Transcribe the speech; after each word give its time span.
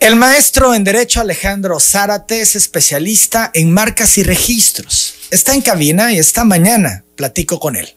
El 0.00 0.14
maestro 0.14 0.74
en 0.74 0.84
Derecho 0.84 1.20
Alejandro 1.20 1.80
Zárate 1.80 2.40
es 2.40 2.54
especialista 2.54 3.50
en 3.52 3.72
marcas 3.72 4.16
y 4.16 4.22
registros. 4.22 5.14
Está 5.32 5.54
en 5.54 5.60
cabina 5.60 6.12
y 6.12 6.18
esta 6.18 6.44
mañana 6.44 7.02
platico 7.16 7.58
con 7.58 7.74
él. 7.74 7.96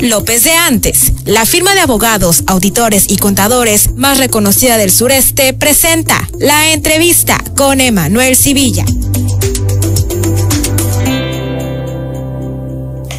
López 0.00 0.44
de 0.44 0.52
Antes, 0.52 1.12
la 1.24 1.44
firma 1.44 1.74
de 1.74 1.80
abogados, 1.80 2.44
auditores 2.46 3.06
y 3.08 3.16
contadores 3.16 3.96
más 3.96 4.18
reconocida 4.18 4.76
del 4.76 4.92
sureste, 4.92 5.54
presenta 5.54 6.28
la 6.38 6.72
entrevista 6.72 7.36
con 7.56 7.80
Emanuel 7.80 8.36
Civilla. 8.36 8.84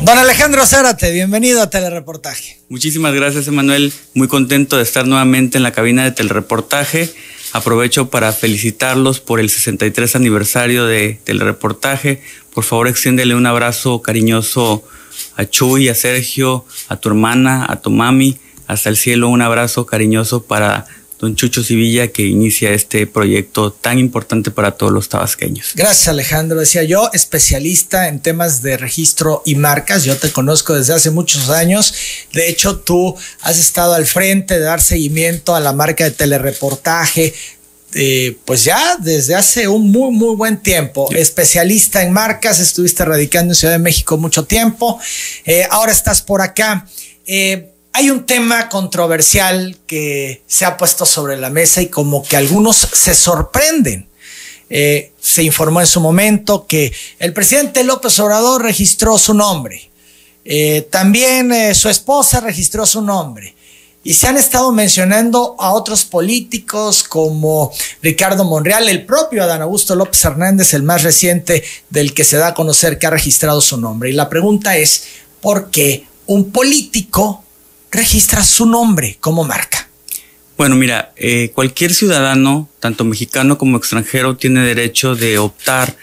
Don 0.01 0.17
Alejandro 0.17 0.65
Zárate, 0.65 1.11
bienvenido 1.11 1.61
a 1.61 1.69
Telereportaje. 1.69 2.57
Muchísimas 2.69 3.13
gracias, 3.13 3.47
Emanuel. 3.47 3.91
Muy 4.13 4.27
contento 4.27 4.77
de 4.77 4.83
estar 4.83 5.05
nuevamente 5.05 5.57
en 5.57 5.63
la 5.63 5.71
cabina 5.71 6.03
de 6.05 6.11
Telereportaje. 6.11 7.13
Aprovecho 7.51 8.09
para 8.09 8.31
felicitarlos 8.31 9.19
por 9.19 9.39
el 9.39 9.49
63 9.49 10.15
aniversario 10.15 10.85
de 10.85 11.19
Telereportaje. 11.25 12.21
Por 12.53 12.63
favor, 12.63 12.87
extiéndele 12.87 13.35
un 13.35 13.45
abrazo 13.45 14.01
cariñoso 14.01 14.83
a 15.35 15.45
Chuy, 15.45 15.89
a 15.89 15.95
Sergio, 15.95 16.65
a 16.87 16.95
tu 16.95 17.09
hermana, 17.09 17.65
a 17.67 17.81
tu 17.81 17.89
mami. 17.89 18.39
Hasta 18.67 18.89
el 18.89 18.97
cielo, 18.97 19.29
un 19.29 19.41
abrazo 19.41 19.85
cariñoso 19.85 20.43
para 20.43 20.85
don 21.19 21.35
Chucho 21.35 21.63
Sevilla 21.63 22.07
que 22.07 22.23
inicia 22.23 22.71
este 22.71 23.05
proyecto 23.05 23.71
tan 23.71 23.99
importante 23.99 24.51
para 24.51 24.71
todos 24.71 24.91
los 24.91 25.09
tabasqueños. 25.09 25.71
Gracias 25.75 26.07
Alejandro, 26.07 26.59
decía 26.59 26.83
yo, 26.83 27.09
especialista 27.13 28.07
en 28.07 28.21
temas 28.21 28.61
de 28.61 28.77
registro 28.77 29.43
y 29.45 29.55
marcas, 29.55 30.05
yo 30.05 30.17
te 30.17 30.31
conozco 30.31 30.73
desde 30.73 30.93
hace 30.93 31.11
muchos 31.11 31.49
años, 31.49 31.93
de 32.33 32.49
hecho 32.49 32.79
tú 32.79 33.15
has 33.41 33.59
estado 33.59 33.93
al 33.93 34.05
frente 34.05 34.55
de 34.55 34.61
dar 34.61 34.81
seguimiento 34.81 35.55
a 35.55 35.59
la 35.59 35.73
marca 35.73 36.05
de 36.05 36.11
telereportaje, 36.11 37.33
eh, 37.93 38.37
pues 38.45 38.63
ya 38.63 38.97
desde 38.97 39.35
hace 39.35 39.67
un 39.67 39.91
muy, 39.91 40.11
muy 40.11 40.35
buen 40.35 40.57
tiempo. 40.57 41.09
Especialista 41.11 42.03
en 42.03 42.13
marcas, 42.13 42.59
estuviste 42.59 43.03
radicando 43.03 43.51
en 43.51 43.55
Ciudad 43.55 43.73
de 43.73 43.79
México 43.79 44.17
mucho 44.17 44.45
tiempo, 44.45 44.99
eh, 45.45 45.67
ahora 45.69 45.91
estás 45.91 46.21
por 46.21 46.41
acá. 46.41 46.87
Eh, 47.25 47.68
hay 47.93 48.09
un 48.11 48.25
tema 48.25 48.69
controversial 48.69 49.77
que 49.87 50.43
se 50.47 50.65
ha 50.65 50.77
puesto 50.77 51.05
sobre 51.05 51.37
la 51.37 51.49
mesa 51.49 51.81
y 51.81 51.87
como 51.87 52.23
que 52.23 52.37
algunos 52.37 52.77
se 52.77 53.15
sorprenden. 53.15 54.07
Eh, 54.69 55.13
se 55.19 55.41
informó 55.43 55.81
en 55.81 55.87
su 55.87 55.99
momento 55.99 56.67
que 56.67 56.93
el 57.17 57.33
presidente 57.33 57.83
López 57.83 58.19
Obrador 58.19 58.61
registró 58.61 59.17
su 59.17 59.33
nombre. 59.33 59.89
Eh, 60.45 60.87
también 60.91 61.51
eh, 61.51 61.73
su 61.73 61.89
esposa 61.89 62.39
registró 62.39 62.85
su 62.85 63.01
nombre. 63.01 63.55
Y 64.03 64.13
se 64.13 64.27
han 64.27 64.37
estado 64.37 64.71
mencionando 64.71 65.55
a 65.59 65.73
otros 65.73 66.05
políticos 66.05 67.03
como 67.03 67.71
Ricardo 68.01 68.45
Monreal, 68.45 68.87
el 68.87 69.05
propio 69.05 69.43
Adán 69.43 69.61
Augusto 69.61 69.93
López 69.95 70.23
Hernández, 70.23 70.73
el 70.73 70.83
más 70.83 71.03
reciente 71.03 71.63
del 71.89 72.13
que 72.13 72.23
se 72.23 72.37
da 72.37 72.47
a 72.47 72.53
conocer 72.53 72.97
que 72.97 73.07
ha 73.07 73.11
registrado 73.11 73.59
su 73.59 73.77
nombre. 73.77 74.09
Y 74.09 74.13
la 74.13 74.29
pregunta 74.29 74.77
es, 74.77 75.03
¿por 75.41 75.69
qué 75.69 76.05
un 76.27 76.51
político 76.51 77.43
registra 77.91 78.43
su 78.43 78.65
nombre 78.65 79.17
como 79.19 79.43
marca? 79.43 79.87
Bueno, 80.57 80.75
mira, 80.75 81.13
eh, 81.15 81.51
cualquier 81.53 81.93
ciudadano, 81.93 82.67
tanto 82.79 83.05
mexicano 83.05 83.57
como 83.57 83.77
extranjero, 83.77 84.35
tiene 84.35 84.65
derecho 84.65 85.15
de 85.15 85.37
optar 85.37 85.95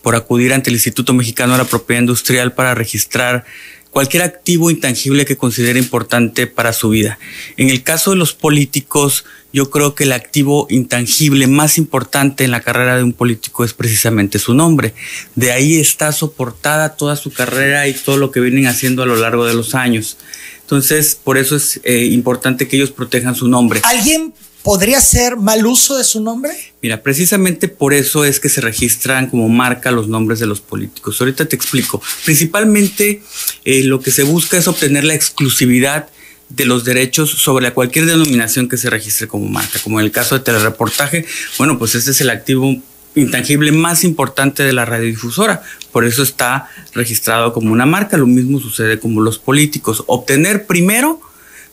por 0.00 0.14
acudir 0.14 0.52
ante 0.52 0.70
el 0.70 0.76
Instituto 0.76 1.12
Mexicano 1.12 1.54
de 1.54 1.58
la 1.58 1.64
Propiedad 1.64 2.02
Industrial 2.02 2.52
para 2.52 2.76
registrar 2.76 3.44
cualquier 3.90 4.22
activo 4.22 4.70
intangible 4.70 5.24
que 5.24 5.38
considere 5.38 5.78
importante 5.78 6.46
para 6.46 6.72
su 6.74 6.90
vida. 6.90 7.18
En 7.56 7.70
el 7.70 7.82
caso 7.82 8.10
de 8.10 8.16
los 8.16 8.34
políticos, 8.34 9.24
yo 9.54 9.70
creo 9.70 9.94
que 9.94 10.04
el 10.04 10.12
activo 10.12 10.66
intangible 10.68 11.46
más 11.46 11.78
importante 11.78 12.44
en 12.44 12.50
la 12.50 12.60
carrera 12.60 12.98
de 12.98 13.02
un 13.02 13.14
político 13.14 13.64
es 13.64 13.72
precisamente 13.72 14.38
su 14.38 14.52
nombre. 14.52 14.92
De 15.34 15.50
ahí 15.50 15.80
está 15.80 16.12
soportada 16.12 16.94
toda 16.94 17.16
su 17.16 17.32
carrera 17.32 17.88
y 17.88 17.94
todo 17.94 18.18
lo 18.18 18.30
que 18.30 18.40
vienen 18.40 18.66
haciendo 18.66 19.02
a 19.02 19.06
lo 19.06 19.16
largo 19.16 19.46
de 19.46 19.54
los 19.54 19.74
años. 19.74 20.18
Entonces, 20.66 21.16
por 21.22 21.38
eso 21.38 21.54
es 21.54 21.80
eh, 21.84 22.06
importante 22.06 22.66
que 22.66 22.74
ellos 22.74 22.90
protejan 22.90 23.36
su 23.36 23.46
nombre. 23.46 23.82
¿Alguien 23.84 24.34
podría 24.64 24.98
hacer 24.98 25.36
mal 25.36 25.64
uso 25.64 25.96
de 25.96 26.02
su 26.02 26.20
nombre? 26.20 26.50
Mira, 26.82 27.04
precisamente 27.04 27.68
por 27.68 27.94
eso 27.94 28.24
es 28.24 28.40
que 28.40 28.48
se 28.48 28.60
registran 28.60 29.30
como 29.30 29.48
marca 29.48 29.92
los 29.92 30.08
nombres 30.08 30.40
de 30.40 30.46
los 30.46 30.60
políticos. 30.60 31.20
Ahorita 31.20 31.44
te 31.44 31.54
explico. 31.54 32.02
Principalmente 32.24 33.22
eh, 33.64 33.84
lo 33.84 34.00
que 34.00 34.10
se 34.10 34.24
busca 34.24 34.58
es 34.58 34.66
obtener 34.66 35.04
la 35.04 35.14
exclusividad 35.14 36.08
de 36.48 36.64
los 36.64 36.84
derechos 36.84 37.30
sobre 37.30 37.72
cualquier 37.72 38.06
denominación 38.06 38.68
que 38.68 38.76
se 38.76 38.90
registre 38.90 39.28
como 39.28 39.48
marca, 39.48 39.78
como 39.84 40.00
en 40.00 40.06
el 40.06 40.12
caso 40.12 40.36
de 40.36 40.44
telereportaje, 40.44 41.26
bueno, 41.58 41.78
pues 41.78 41.94
este 41.94 42.10
es 42.10 42.20
el 42.20 42.30
activo 42.30 42.76
intangible 43.16 43.72
más 43.72 44.04
importante 44.04 44.62
de 44.62 44.72
la 44.72 44.84
radiodifusora. 44.84 45.62
Por 45.90 46.04
eso 46.04 46.22
está 46.22 46.68
registrado 46.94 47.52
como 47.52 47.72
una 47.72 47.86
marca. 47.86 48.16
Lo 48.16 48.26
mismo 48.26 48.60
sucede 48.60 49.00
como 49.00 49.20
los 49.20 49.38
políticos. 49.38 50.04
Obtener 50.06 50.66
primero 50.66 51.20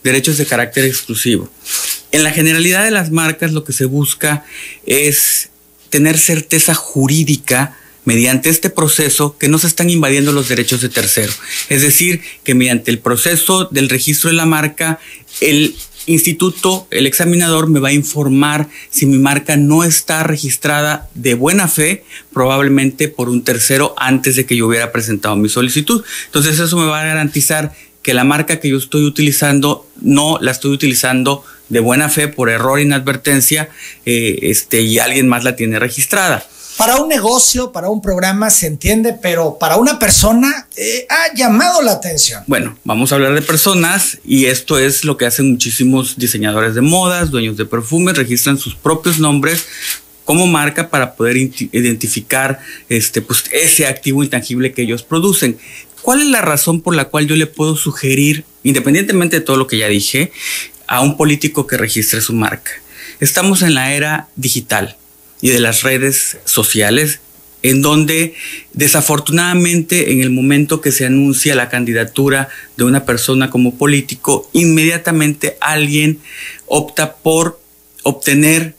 derechos 0.04 0.38
de 0.38 0.46
carácter 0.46 0.86
exclusivo. 0.86 1.50
En 2.12 2.24
la 2.24 2.32
generalidad 2.32 2.84
de 2.84 2.92
las 2.92 3.12
marcas 3.12 3.52
lo 3.52 3.64
que 3.64 3.74
se 3.74 3.86
busca 3.86 4.46
es 4.86 5.50
tener 5.90 6.18
certeza 6.18 6.74
jurídica 6.74 7.78
mediante 8.06 8.50
este 8.50 8.70
proceso 8.70 9.38
que 9.38 9.48
no 9.48 9.58
se 9.60 9.68
están 9.68 9.90
invadiendo 9.90 10.32
los 10.32 10.50
derechos 10.50 10.82
de 10.82 10.90
tercero. 10.90 11.32
Es 11.70 11.82
decir, 11.82 12.22
que 12.44 12.56
mediante 12.56 12.92
el 12.92 13.00
proceso 13.00 13.66
del 13.72 13.90
registro 13.90 14.30
de 14.30 14.36
la 14.36 14.46
marca, 14.46 15.00
el 15.40 15.76
instituto, 16.06 16.88
el 16.92 17.08
examinador 17.08 17.68
me 17.68 17.80
va 17.80 17.90
a 17.90 17.94
informar 17.94 18.68
si 18.90 19.06
mi 19.06 19.18
marca 19.18 19.58
no 19.58 19.84
está 19.84 20.24
registrada 20.24 21.10
de 21.16 21.34
buena 21.34 21.68
fe, 21.68 22.04
probablemente 22.34 23.08
por 23.08 23.30
un 23.30 23.44
tercero 23.44 23.94
antes 23.98 24.36
de 24.36 24.46
que 24.46 24.56
yo 24.56 24.68
hubiera 24.68 24.92
presentado 24.92 25.36
mi 25.36 25.50
solicitud. 25.50 26.04
Entonces 26.26 26.60
eso 26.60 26.78
me 26.78 26.88
va 26.88 27.02
a 27.02 27.06
garantizar 27.06 27.74
que 28.02 28.14
la 28.14 28.24
marca 28.24 28.60
que 28.60 28.70
yo 28.70 28.78
estoy 28.78 29.06
utilizando 29.06 29.88
no 30.02 30.38
la 30.42 30.52
estoy 30.52 30.72
utilizando 30.72 31.44
de 31.70 31.80
buena 31.80 32.10
fe 32.10 32.28
por 32.28 32.50
error, 32.50 32.80
inadvertencia, 32.80 33.70
eh, 34.06 34.40
este, 34.44 34.82
y 34.82 35.00
alguien 35.00 35.28
más 35.28 35.44
la 35.44 35.56
tiene 35.56 35.80
registrada 35.80 36.46
para 36.78 36.98
un 36.98 37.08
negocio, 37.08 37.72
para 37.72 37.90
un 37.90 38.02
programa 38.02 38.50
se 38.50 38.68
entiende, 38.68 39.14
pero 39.14 39.58
para 39.60 39.78
una 39.78 40.00
persona 40.00 40.68
eh, 40.76 41.06
ha 41.10 41.34
llamado 41.36 41.82
la 41.82 41.94
atención. 41.94 42.44
Bueno, 42.48 42.78
vamos 42.84 43.12
a 43.12 43.16
hablar 43.16 43.34
de 43.36 43.42
personas 43.42 44.18
y 44.26 44.46
esto 44.46 44.80
es 44.80 45.06
lo 45.06 45.18
que 45.18 45.26
hacen 45.26 45.52
muchísimos 45.52 46.18
diseñadores 46.18 46.76
de 46.76 46.82
modas, 46.82 47.32
dueños 47.32 47.58
de 47.58 47.66
perfumes, 47.66 48.18
registran 48.18 48.58
sus 48.58 48.76
propios 48.76 49.20
nombres 49.20 49.66
como 50.26 50.48
marca 50.48 50.90
para 50.90 51.16
poder 51.16 51.38
identificar 51.38 52.60
este, 52.90 53.22
pues, 53.22 53.44
ese 53.52 53.86
activo 53.86 54.24
intangible 54.24 54.72
que 54.72 54.84
ellos 54.84 55.04
producen. 55.04 55.58
¿Cuál 56.02 56.22
es 56.22 56.28
la 56.28 56.42
razón 56.42 56.82
por 56.82 56.96
la 56.96 57.06
cual 57.06 57.28
yo 57.28 57.36
le 57.36 57.48
puedo 57.48 57.76
sugerir, 57.76 58.46
independientemente 58.64 59.40
de 59.40 59.46
todo 59.46 59.58
lo 59.58 59.68
que 59.68 59.78
ya 59.78 59.88
dije, 59.88 60.32
a 60.88 61.02
un 61.02 61.18
político 61.18 61.68
que 61.68 61.78
registre 61.78 62.22
su 62.22 62.34
marca? 62.34 62.72
Estamos 63.20 63.62
en 63.62 63.74
la 63.74 63.94
era 63.94 64.28
digital 64.36 64.98
y 65.44 65.50
de 65.50 65.60
las 65.60 65.84
redes 65.84 66.38
sociales, 66.46 67.20
en 67.64 67.82
donde 67.82 68.34
desafortunadamente 68.72 70.14
en 70.14 70.22
el 70.22 70.30
momento 70.30 70.80
que 70.80 70.94
se 70.94 71.06
anuncia 71.06 71.54
la 71.54 71.68
candidatura 71.68 72.48
de 72.78 72.86
una 72.86 73.04
persona 73.04 73.50
como 73.50 73.76
político, 73.76 74.50
inmediatamente 74.54 75.58
alguien 75.60 76.20
opta 76.66 77.18
por 77.18 77.60
obtener 78.04 78.74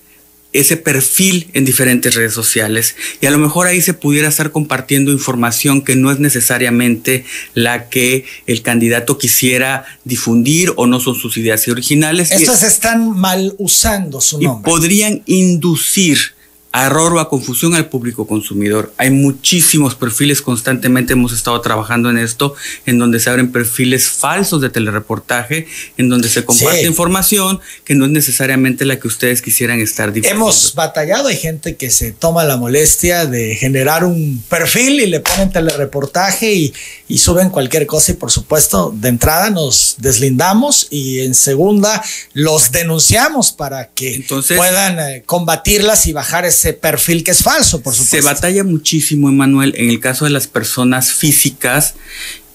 ese 0.54 0.78
perfil 0.78 1.50
en 1.52 1.66
diferentes 1.66 2.14
redes 2.14 2.32
sociales 2.32 2.96
y 3.20 3.26
a 3.26 3.30
lo 3.30 3.38
mejor 3.38 3.66
ahí 3.66 3.82
se 3.82 3.92
pudiera 3.92 4.28
estar 4.28 4.50
compartiendo 4.50 5.12
información 5.12 5.82
que 5.82 5.96
no 5.96 6.10
es 6.10 6.18
necesariamente 6.18 7.26
la 7.52 7.90
que 7.90 8.24
el 8.46 8.62
candidato 8.62 9.18
quisiera 9.18 9.84
difundir 10.04 10.72
o 10.76 10.86
no 10.86 10.98
son 10.98 11.14
sus 11.14 11.36
ideas 11.36 11.68
originales. 11.68 12.30
Estos 12.30 12.62
están 12.62 13.10
mal 13.10 13.54
usando 13.58 14.22
su 14.22 14.40
nombre. 14.40 14.70
Y 14.70 14.72
podrían 14.72 15.22
inducir 15.26 16.33
a 16.74 16.86
error 16.86 17.12
o 17.12 17.20
a 17.20 17.28
confusión 17.28 17.76
al 17.76 17.86
público 17.86 18.26
consumidor. 18.26 18.92
Hay 18.96 19.10
muchísimos 19.10 19.94
perfiles, 19.94 20.42
constantemente 20.42 21.12
hemos 21.12 21.32
estado 21.32 21.60
trabajando 21.60 22.10
en 22.10 22.18
esto, 22.18 22.56
en 22.84 22.98
donde 22.98 23.20
se 23.20 23.30
abren 23.30 23.52
perfiles 23.52 24.08
falsos 24.08 24.60
de 24.60 24.70
telereportaje, 24.70 25.68
en 25.98 26.08
donde 26.08 26.28
se 26.28 26.44
comparte 26.44 26.82
información 26.82 27.60
que 27.84 27.94
no 27.94 28.06
es 28.06 28.10
necesariamente 28.10 28.84
la 28.86 28.98
que 28.98 29.06
ustedes 29.06 29.40
quisieran 29.40 29.78
estar 29.78 30.12
difundiendo. 30.12 30.46
Hemos 30.46 30.74
batallado, 30.74 31.28
hay 31.28 31.36
gente 31.36 31.76
que 31.76 31.92
se 31.92 32.10
toma 32.10 32.42
la 32.42 32.56
molestia 32.56 33.26
de 33.26 33.54
generar 33.54 34.02
un 34.02 34.42
perfil 34.48 34.98
y 34.98 35.06
le 35.06 35.20
ponen 35.20 35.52
telereportaje 35.52 36.54
y, 36.54 36.74
y 37.06 37.18
suben 37.18 37.50
cualquier 37.50 37.86
cosa 37.86 38.10
y 38.10 38.14
por 38.16 38.32
supuesto 38.32 38.92
de 38.92 39.10
entrada 39.10 39.48
nos 39.50 39.94
deslindamos 39.98 40.88
y 40.90 41.20
en 41.20 41.36
segunda 41.36 42.02
los 42.32 42.72
denunciamos 42.72 43.52
para 43.52 43.90
que 43.90 44.26
puedan 44.56 44.98
eh, 44.98 45.22
combatirlas 45.24 46.08
y 46.08 46.12
bajar 46.12 46.44
ese 46.44 46.63
perfil 46.72 47.22
que 47.24 47.32
es 47.32 47.42
falso, 47.42 47.82
por 47.82 47.94
supuesto. 47.94 48.16
Se 48.16 48.22
batalla 48.22 48.64
muchísimo, 48.64 49.28
Emanuel, 49.28 49.74
en 49.76 49.90
el 49.90 50.00
caso 50.00 50.24
de 50.24 50.30
las 50.30 50.46
personas 50.46 51.12
físicas 51.12 51.94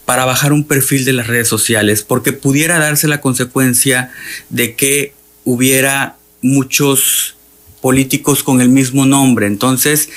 para 0.06 0.26
bajar 0.26 0.54
un 0.54 0.64
perfil 0.64 1.06
de 1.06 1.14
las 1.14 1.28
redes 1.28 1.48
sociales, 1.48 2.02
porque 2.02 2.34
pudiera 2.34 2.80
darse 2.80 3.08
la 3.08 3.22
consecuencia 3.22 4.12
de 4.50 4.76
que 4.76 5.14
hubiera 5.44 6.18
muchos 6.42 7.36
políticos 7.82 8.44
con 8.44 8.62
el 8.62 8.70
mismo 8.70 9.06
nombre. 9.06 9.46
Entonces, 9.46 10.10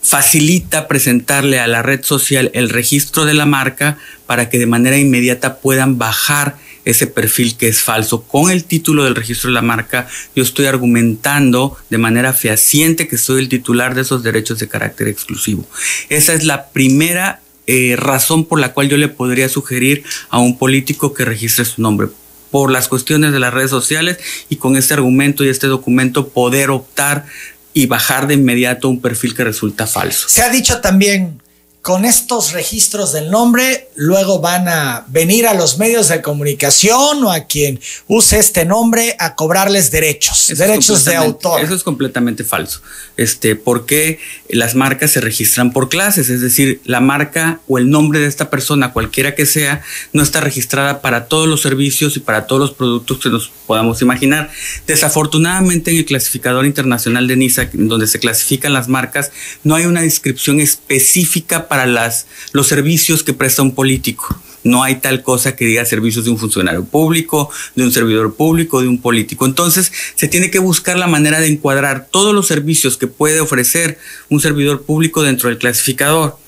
facilita 0.00 0.88
presentarle 0.88 1.60
a 1.60 1.66
la 1.66 1.82
red 1.82 2.02
social 2.04 2.50
el 2.54 2.68
registro 2.68 3.24
de 3.24 3.34
la 3.34 3.46
marca 3.46 3.98
para 4.26 4.48
que 4.48 4.58
de 4.58 4.66
manera 4.66 4.98
inmediata 4.98 5.60
puedan 5.60 5.98
bajar 5.98 6.56
ese 6.84 7.06
perfil 7.06 7.56
que 7.56 7.68
es 7.68 7.80
falso. 7.80 8.22
Con 8.22 8.50
el 8.50 8.64
título 8.64 9.04
del 9.04 9.14
registro 9.14 9.48
de 9.48 9.54
la 9.54 9.62
marca, 9.62 10.08
yo 10.34 10.42
estoy 10.42 10.66
argumentando 10.66 11.76
de 11.90 11.98
manera 11.98 12.32
fehaciente 12.32 13.08
que 13.08 13.18
soy 13.18 13.42
el 13.42 13.48
titular 13.48 13.94
de 13.94 14.02
esos 14.02 14.22
derechos 14.22 14.58
de 14.58 14.68
carácter 14.68 15.08
exclusivo. 15.08 15.66
Esa 16.08 16.34
es 16.34 16.44
la 16.44 16.68
primera 16.68 17.40
eh, 17.66 17.96
razón 17.96 18.44
por 18.44 18.60
la 18.60 18.72
cual 18.72 18.88
yo 18.88 18.96
le 18.96 19.08
podría 19.08 19.48
sugerir 19.48 20.04
a 20.28 20.38
un 20.38 20.58
político 20.58 21.14
que 21.14 21.24
registre 21.24 21.64
su 21.64 21.80
nombre 21.80 22.08
por 22.50 22.70
las 22.70 22.88
cuestiones 22.88 23.32
de 23.32 23.40
las 23.40 23.52
redes 23.52 23.70
sociales 23.70 24.18
y 24.48 24.56
con 24.56 24.76
este 24.76 24.94
argumento 24.94 25.44
y 25.44 25.48
este 25.48 25.66
documento 25.66 26.28
poder 26.28 26.70
optar 26.70 27.24
y 27.72 27.86
bajar 27.86 28.28
de 28.28 28.34
inmediato 28.34 28.88
un 28.88 29.00
perfil 29.00 29.34
que 29.34 29.42
resulta 29.42 29.86
falso. 29.86 30.28
Se 30.28 30.42
ha 30.42 30.50
dicho 30.50 30.80
también, 30.80 31.42
con 31.84 32.06
estos 32.06 32.52
registros 32.52 33.12
del 33.12 33.30
nombre, 33.30 33.90
luego 33.94 34.40
van 34.40 34.68
a 34.68 35.04
venir 35.08 35.46
a 35.46 35.52
los 35.52 35.76
medios 35.76 36.08
de 36.08 36.22
comunicación 36.22 37.22
o 37.22 37.30
a 37.30 37.40
quien 37.40 37.78
use 38.06 38.38
este 38.38 38.64
nombre 38.64 39.14
a 39.18 39.34
cobrarles 39.34 39.90
derechos, 39.90 40.50
derechos 40.56 41.04
de 41.04 41.14
autor. 41.14 41.60
Eso 41.60 41.74
es 41.74 41.82
completamente 41.82 42.42
falso. 42.42 42.80
Este, 43.18 43.54
porque 43.54 44.18
las 44.48 44.74
marcas 44.74 45.10
se 45.10 45.20
registran 45.20 45.74
por 45.74 45.90
clases, 45.90 46.30
es 46.30 46.40
decir, 46.40 46.80
la 46.84 47.00
marca 47.00 47.60
o 47.68 47.76
el 47.76 47.90
nombre 47.90 48.18
de 48.18 48.28
esta 48.28 48.48
persona, 48.48 48.94
cualquiera 48.94 49.34
que 49.34 49.44
sea, 49.44 49.82
no 50.14 50.22
está 50.22 50.40
registrada 50.40 51.02
para 51.02 51.26
todos 51.26 51.46
los 51.46 51.60
servicios 51.60 52.16
y 52.16 52.20
para 52.20 52.46
todos 52.46 52.60
los 52.60 52.72
productos 52.72 53.18
que 53.18 53.28
nos 53.28 53.52
podamos 53.66 54.00
imaginar. 54.00 54.50
Desafortunadamente 54.86 55.90
en 55.90 55.98
el 55.98 56.06
clasificador 56.06 56.64
internacional 56.64 57.28
de 57.28 57.36
NISA, 57.36 57.68
donde 57.74 58.06
se 58.06 58.20
clasifican 58.20 58.72
las 58.72 58.88
marcas, 58.88 59.32
no 59.64 59.74
hay 59.74 59.84
una 59.84 60.00
descripción 60.00 60.60
específica 60.60 61.68
para 61.68 61.73
las, 61.86 62.26
los 62.52 62.66
servicios 62.66 63.22
que 63.22 63.32
presta 63.32 63.62
un 63.62 63.74
político. 63.74 64.40
No 64.64 64.82
hay 64.82 64.96
tal 64.96 65.22
cosa 65.22 65.54
que 65.54 65.66
diga 65.66 65.84
servicios 65.84 66.24
de 66.24 66.30
un 66.30 66.38
funcionario 66.38 66.84
público, 66.84 67.50
de 67.74 67.84
un 67.84 67.92
servidor 67.92 68.34
público, 68.34 68.80
de 68.80 68.88
un 68.88 68.98
político. 68.98 69.44
Entonces, 69.44 69.92
se 70.14 70.26
tiene 70.26 70.50
que 70.50 70.58
buscar 70.58 70.96
la 70.96 71.06
manera 71.06 71.38
de 71.40 71.48
encuadrar 71.48 72.08
todos 72.10 72.34
los 72.34 72.46
servicios 72.46 72.96
que 72.96 73.06
puede 73.06 73.40
ofrecer 73.40 73.98
un 74.30 74.40
servidor 74.40 74.82
público 74.82 75.22
dentro 75.22 75.50
del 75.50 75.58
clasificador. 75.58 76.38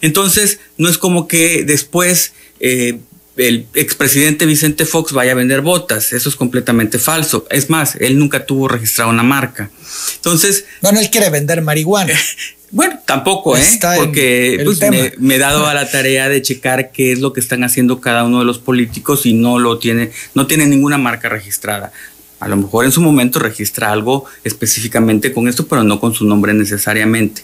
Entonces, 0.00 0.60
no 0.78 0.88
es 0.88 0.96
como 0.96 1.26
que 1.26 1.64
después 1.64 2.34
eh, 2.60 3.00
el 3.36 3.66
expresidente 3.74 4.46
Vicente 4.46 4.86
Fox 4.86 5.12
vaya 5.12 5.32
a 5.32 5.34
vender 5.34 5.60
botas. 5.60 6.12
Eso 6.12 6.28
es 6.28 6.36
completamente 6.36 6.98
falso. 6.98 7.46
Es 7.50 7.68
más, 7.68 7.96
él 7.96 8.18
nunca 8.18 8.46
tuvo 8.46 8.68
registrado 8.68 9.10
una 9.10 9.22
marca. 9.22 9.70
Entonces. 10.16 10.64
Bueno, 10.82 11.00
él 11.00 11.10
quiere 11.10 11.30
vender 11.30 11.62
marihuana. 11.62 12.14
Bueno, 12.70 12.98
tampoco, 13.04 13.56
¿eh? 13.56 13.62
Porque 13.96 14.60
pues, 14.64 14.80
me, 15.18 15.34
he 15.34 15.38
dado 15.38 15.66
a 15.66 15.74
la 15.74 15.88
tarea 15.90 16.28
de 16.28 16.42
checar 16.42 16.90
qué 16.90 17.12
es 17.12 17.20
lo 17.20 17.32
que 17.32 17.40
están 17.40 17.62
haciendo 17.62 18.00
cada 18.00 18.24
uno 18.24 18.40
de 18.40 18.44
los 18.44 18.58
políticos 18.58 19.24
y 19.24 19.34
no 19.34 19.58
lo 19.58 19.78
tiene, 19.78 20.10
no 20.34 20.46
tiene 20.46 20.66
ninguna 20.66 20.98
marca 20.98 21.28
registrada. 21.28 21.92
A 22.38 22.48
lo 22.48 22.56
mejor 22.56 22.84
en 22.84 22.92
su 22.92 23.00
momento 23.00 23.38
registra 23.38 23.90
algo 23.90 24.26
específicamente 24.44 25.32
con 25.32 25.48
esto, 25.48 25.66
pero 25.66 25.84
no 25.84 26.00
con 26.00 26.12
su 26.12 26.26
nombre 26.26 26.52
necesariamente. 26.52 27.42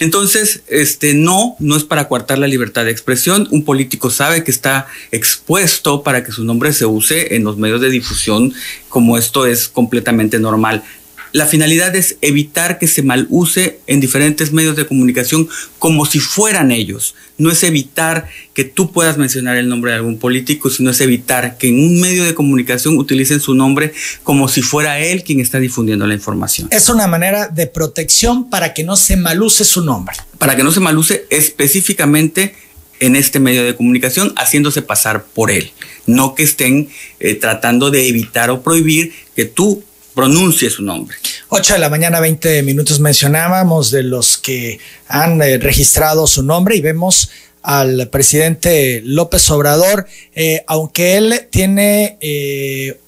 Entonces, 0.00 0.62
este 0.68 1.14
no, 1.14 1.56
no 1.58 1.76
es 1.76 1.84
para 1.84 2.08
coartar 2.08 2.38
la 2.38 2.46
libertad 2.46 2.84
de 2.84 2.90
expresión. 2.90 3.48
Un 3.50 3.64
político 3.64 4.10
sabe 4.10 4.44
que 4.44 4.50
está 4.50 4.86
expuesto 5.12 6.02
para 6.02 6.24
que 6.24 6.32
su 6.32 6.44
nombre 6.44 6.74
se 6.74 6.84
use 6.84 7.36
en 7.36 7.44
los 7.44 7.56
medios 7.56 7.80
de 7.80 7.88
difusión, 7.88 8.52
como 8.90 9.16
esto 9.16 9.46
es 9.46 9.66
completamente 9.66 10.38
normal. 10.38 10.84
La 11.32 11.46
finalidad 11.46 11.94
es 11.94 12.16
evitar 12.22 12.78
que 12.78 12.86
se 12.86 13.02
maluse 13.02 13.80
en 13.86 14.00
diferentes 14.00 14.52
medios 14.52 14.76
de 14.76 14.86
comunicación 14.86 15.48
como 15.78 16.06
si 16.06 16.20
fueran 16.20 16.70
ellos. 16.70 17.14
No 17.36 17.50
es 17.50 17.62
evitar 17.62 18.28
que 18.54 18.64
tú 18.64 18.92
puedas 18.92 19.18
mencionar 19.18 19.56
el 19.56 19.68
nombre 19.68 19.90
de 19.90 19.98
algún 19.98 20.18
político, 20.18 20.70
sino 20.70 20.90
es 20.90 21.00
evitar 21.00 21.58
que 21.58 21.68
en 21.68 21.80
un 21.80 22.00
medio 22.00 22.24
de 22.24 22.34
comunicación 22.34 22.98
utilicen 22.98 23.40
su 23.40 23.54
nombre 23.54 23.92
como 24.22 24.48
si 24.48 24.62
fuera 24.62 24.98
él 24.98 25.22
quien 25.22 25.40
está 25.40 25.60
difundiendo 25.60 26.06
la 26.06 26.14
información. 26.14 26.68
Es 26.70 26.88
una 26.88 27.06
manera 27.06 27.48
de 27.48 27.66
protección 27.66 28.48
para 28.48 28.74
que 28.74 28.84
no 28.84 28.96
se 28.96 29.16
maluse 29.16 29.64
su 29.64 29.84
nombre. 29.84 30.16
Para 30.38 30.56
que 30.56 30.64
no 30.64 30.72
se 30.72 30.80
maluse 30.80 31.26
específicamente 31.30 32.54
en 33.00 33.16
este 33.16 33.38
medio 33.38 33.64
de 33.64 33.76
comunicación 33.76 34.32
haciéndose 34.36 34.82
pasar 34.82 35.24
por 35.24 35.50
él. 35.50 35.72
No 36.06 36.34
que 36.34 36.42
estén 36.42 36.88
eh, 37.20 37.34
tratando 37.34 37.90
de 37.90 38.08
evitar 38.08 38.50
o 38.50 38.62
prohibir 38.62 39.12
que 39.36 39.44
tú 39.44 39.84
pronuncie 40.18 40.68
su 40.68 40.82
nombre. 40.82 41.16
8 41.48 41.74
de 41.74 41.78
la 41.78 41.88
mañana, 41.88 42.18
20 42.18 42.64
minutos 42.64 42.98
mencionábamos 42.98 43.92
de 43.92 44.02
los 44.02 44.36
que 44.36 44.80
han 45.06 45.40
eh, 45.40 45.58
registrado 45.58 46.26
su 46.26 46.42
nombre 46.42 46.74
y 46.74 46.80
vemos 46.80 47.30
al 47.62 48.08
presidente 48.08 49.00
López 49.04 49.48
Obrador, 49.48 50.08
eh, 50.34 50.64
aunque 50.66 51.18
él 51.18 51.46
tiene 51.52 52.18
eh, 52.20 52.98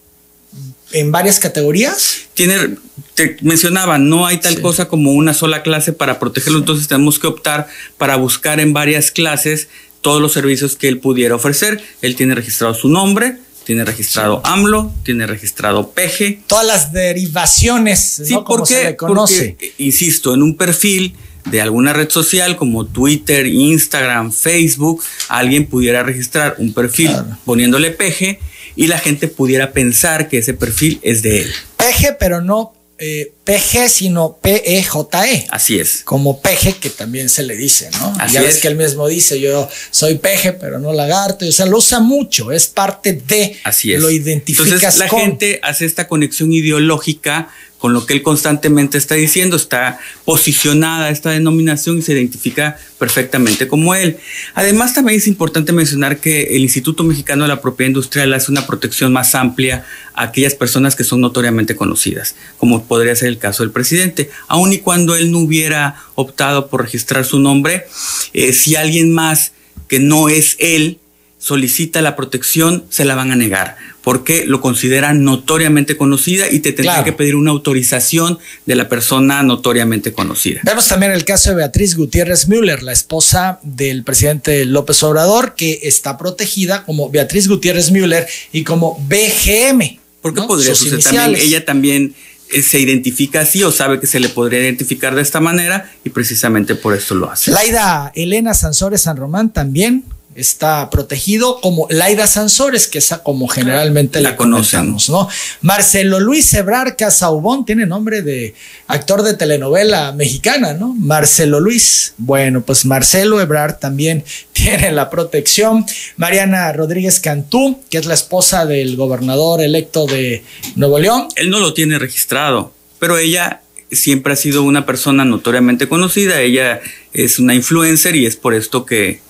en 0.93 1.11
varias 1.11 1.41
categorías. 1.41 2.29
Tiene, 2.35 2.77
te 3.17 3.39
mencionaba, 3.41 3.99
no 3.99 4.25
hay 4.25 4.37
tal 4.37 4.61
cosa 4.61 4.87
como 4.87 5.11
una 5.11 5.35
sola 5.35 5.65
clase 5.65 5.93
para 5.93 6.21
protegerlo, 6.21 6.61
entonces 6.61 6.87
tenemos 6.87 7.19
que 7.19 7.27
optar 7.27 7.67
para 7.99 8.15
buscar 8.15 8.61
en 8.61 8.73
varias 8.73 9.11
clases 9.11 9.67
todos 10.01 10.23
los 10.23 10.33
servicios 10.33 10.77
que 10.77 10.87
él 10.87 11.01
pudiera 11.01 11.35
ofrecer. 11.35 11.83
Él 12.03 12.15
tiene 12.15 12.37
registrado 12.37 12.73
su 12.75 12.89
nombre, 12.89 13.39
tiene 13.65 13.85
registrado 13.85 14.41
AMLO, 14.45 14.93
tiene 15.05 15.27
registrado 15.27 15.91
PEGE. 15.91 16.41
Todas 16.47 16.67
las 16.67 16.93
derivaciones, 16.93 18.23
sí, 18.25 18.35
Como 18.45 18.67
se 18.67 18.85
le 18.85 18.97
conoce. 18.97 19.51
Porque, 19.51 19.75
insisto, 19.79 20.35
en 20.35 20.43
un 20.43 20.57
perfil 20.57 21.15
de 21.51 21.61
alguna 21.61 21.93
red 21.93 22.11
social 22.11 22.57
como 22.57 22.87
Twitter, 22.87 23.47
Instagram, 23.47 24.33
Facebook, 24.33 25.03
alguien 25.29 25.67
pudiera 25.67 26.03
registrar 26.03 26.57
un 26.59 26.73
perfil 26.73 27.11
poniéndole 27.45 27.91
peje 27.91 28.41
y 28.77 28.87
la 28.87 28.99
gente 28.99 29.29
pudiera 29.29 29.73
pensar 29.73 30.29
que 30.29 30.39
ese 30.39 30.55
perfil 30.55 31.01
es 31.03 31.23
de 31.23 31.43
él. 31.43 31.53
Peje, 31.77 32.17
pero 32.19 32.41
no 32.41 32.73
eh, 33.02 33.32
PG, 33.44 33.88
sino 33.88 34.37
P-E-J-E. 34.43 35.35
E. 35.35 35.47
Así 35.50 35.81
es. 35.81 36.02
Como 36.05 36.41
peje, 36.41 36.75
que 36.75 36.91
también 36.91 37.31
se 37.31 37.43
le 37.43 37.56
dice, 37.56 37.91
¿no? 37.99 38.14
Así 38.19 38.35
ya 38.35 38.43
ves 38.43 38.58
que 38.58 38.69
él 38.69 38.76
mismo 38.76 39.08
dice, 39.08 39.41
yo 39.41 39.69
soy 39.91 40.17
peje, 40.19 40.52
pero 40.52 40.79
no 40.79 40.93
lagarto. 40.93 41.47
O 41.47 41.52
sea, 41.52 41.64
lo 41.64 41.79
usa 41.79 42.00
mucho, 42.00 42.52
es 42.52 42.67
parte 42.67 43.14
de. 43.14 43.56
Así 43.64 43.93
es. 43.93 44.00
Lo 44.00 44.11
identificas 44.11 44.67
Entonces, 44.67 44.99
la 44.99 45.08
gente 45.08 45.61
hace 45.62 45.87
esta 45.87 46.06
conexión 46.06 46.52
ideológica 46.52 47.49
con 47.81 47.94
lo 47.94 48.05
que 48.06 48.12
él 48.12 48.23
constantemente 48.23 48.99
está 48.99 49.14
diciendo, 49.14 49.57
está 49.57 49.99
posicionada 50.26 51.09
esta 51.09 51.31
denominación 51.31 51.99
y 51.99 52.02
se 52.02 52.12
identifica 52.12 52.78
perfectamente 52.99 53.66
como 53.66 53.95
él. 53.95 54.19
Además, 54.54 54.93
también 54.93 55.19
es 55.19 55.26
importante 55.26 55.73
mencionar 55.73 56.21
que 56.21 56.54
el 56.54 56.61
Instituto 56.61 57.02
Mexicano 57.04 57.45
de 57.45 57.49
la 57.49 57.62
Propiedad 57.62 57.88
Industrial 57.88 58.33
hace 58.35 58.52
una 58.52 58.66
protección 58.66 59.14
más 59.14 59.35
amplia 59.35 59.87
a 60.14 60.25
aquellas 60.25 60.54
personas 60.54 60.95
que 60.95 61.04
son 61.04 61.23
notoriamente 61.23 61.75
conocidas, 61.75 62.37
como 62.59 62.85
podría 62.85 63.16
ser 63.16 63.28
el 63.28 63.38
caso 63.38 63.62
del 63.62 63.73
presidente. 63.73 64.31
Aun 64.47 64.75
y 64.75 64.78
cuando 64.78 65.16
él 65.16 65.33
no 65.33 65.38
hubiera 65.38 65.97
optado 66.16 66.69
por 66.69 66.83
registrar 66.83 67.25
su 67.25 67.40
nombre, 67.40 67.87
eh, 68.35 68.52
si 68.52 68.76
alguien 68.76 69.12
más 69.14 69.52
que 69.88 69.99
no 69.99 70.28
es 70.28 70.57
él 70.61 71.00
solicita 71.40 72.00
la 72.02 72.14
protección, 72.14 72.85
se 72.90 73.04
la 73.04 73.16
van 73.16 73.32
a 73.32 73.37
negar 73.37 73.76
porque 74.02 74.47
lo 74.47 74.61
consideran 74.61 75.25
notoriamente 75.25 75.97
conocida 75.97 76.50
y 76.50 76.61
te 76.61 76.73
tendrá 76.73 77.04
que 77.04 77.12
pedir 77.12 77.35
una 77.35 77.50
autorización 77.50 78.38
de 78.66 78.75
la 78.75 78.88
persona 78.88 79.42
notoriamente 79.42 80.12
conocida. 80.12 80.61
Vemos 80.64 80.88
también 80.88 81.12
el 81.12 81.25
caso 81.25 81.50
de 81.50 81.56
Beatriz 81.56 81.97
Gutiérrez 81.97 82.49
Müller, 82.49 82.82
la 82.82 82.92
esposa 82.92 83.61
del 83.62 84.02
presidente 84.04 84.64
López 84.64 85.02
Obrador, 85.02 85.54
que 85.54 85.80
está 85.82 86.16
protegida 86.16 86.85
como 86.85 87.11
Beatriz 87.11 87.49
Gutiérrez 87.49 87.90
Müller 87.90 88.26
y 88.52 88.64
como 88.64 88.97
BGM. 89.06 89.99
¿Por 90.23 90.35
qué 90.35 90.42
podría 90.42 90.75
suceder 90.75 91.02
también? 91.02 91.37
Ella 91.37 91.64
también 91.64 92.14
eh, 92.50 92.62
se 92.62 92.80
identifica 92.80 93.40
así 93.40 93.62
o 93.62 93.70
sabe 93.70 94.00
que 94.00 94.06
se 94.06 94.20
le 94.20 94.28
podría 94.28 94.61
identificar 94.61 95.14
de 95.14 95.23
esta 95.23 95.40
manera 95.40 95.92
y 96.04 96.11
precisamente 96.11 96.75
por 96.75 96.94
esto 96.94 97.14
lo 97.14 97.30
hace. 97.30 97.50
Laida 97.50 98.12
Elena 98.14 98.54
Sansores 98.54 99.02
San 99.02 99.16
Román 99.16 99.52
también 99.52 100.04
está 100.42 100.88
protegido 100.90 101.61
como 101.61 101.87
Laida 101.90 102.26
Sansores, 102.26 102.88
que 102.88 102.99
es 102.99 103.11
como 103.23 103.49
generalmente 103.49 104.20
la, 104.20 104.37
conocemos, 104.37 105.09
¿no? 105.09 105.28
Marcelo 105.61 106.20
Luis 106.20 106.52
Ebrar 106.54 106.97
Casaubón 106.97 107.64
tiene 107.64 107.87
nombre 107.87 108.23
de 108.23 108.54
actor 108.87 109.23
de 109.23 109.35
telenovela 109.35 110.12
mexicana, 110.12 110.75
¿no? 110.75 110.94
Marcelo 110.94 111.61
Luis. 111.61 112.14
Bueno, 112.18 112.62
pues 112.62 112.85
Marcelo 112.85 113.40
Ebrar 113.40 113.78
también 113.78 114.25
tiene 114.52 114.92
la 114.92 115.11
protección. 115.11 115.85
Mariana 116.16 116.73
Rodríguez 116.73 117.20
Cantú, 117.20 117.80
que 117.90 117.99
es 117.99 118.06
la 118.06 118.14
esposa 118.14 118.66
del 118.66 118.97
gobernador 118.97 119.61
electo 119.61 120.06
de 120.06 120.44
Nuevo 120.76 120.99
León. 120.99 121.28
Él 121.37 121.50
no 121.50 121.61
lo 121.61 121.75
tiene 121.75 121.99
registrado, 121.99 122.73
pero 122.99 123.18
ella 123.18 123.62
siempre 123.92 124.32
ha 124.32 124.37
sido 124.37 124.62
una 124.62 124.87
persona 124.87 125.25
notoriamente 125.25 125.88
conocida. 125.88 126.40
Ella 126.40 126.80
es 127.12 127.38
una 127.38 127.54
influencer 127.54 128.16
y 128.16 128.26
es 128.26 128.37
por 128.37 128.54
esto 128.54 128.87
que 128.87 129.20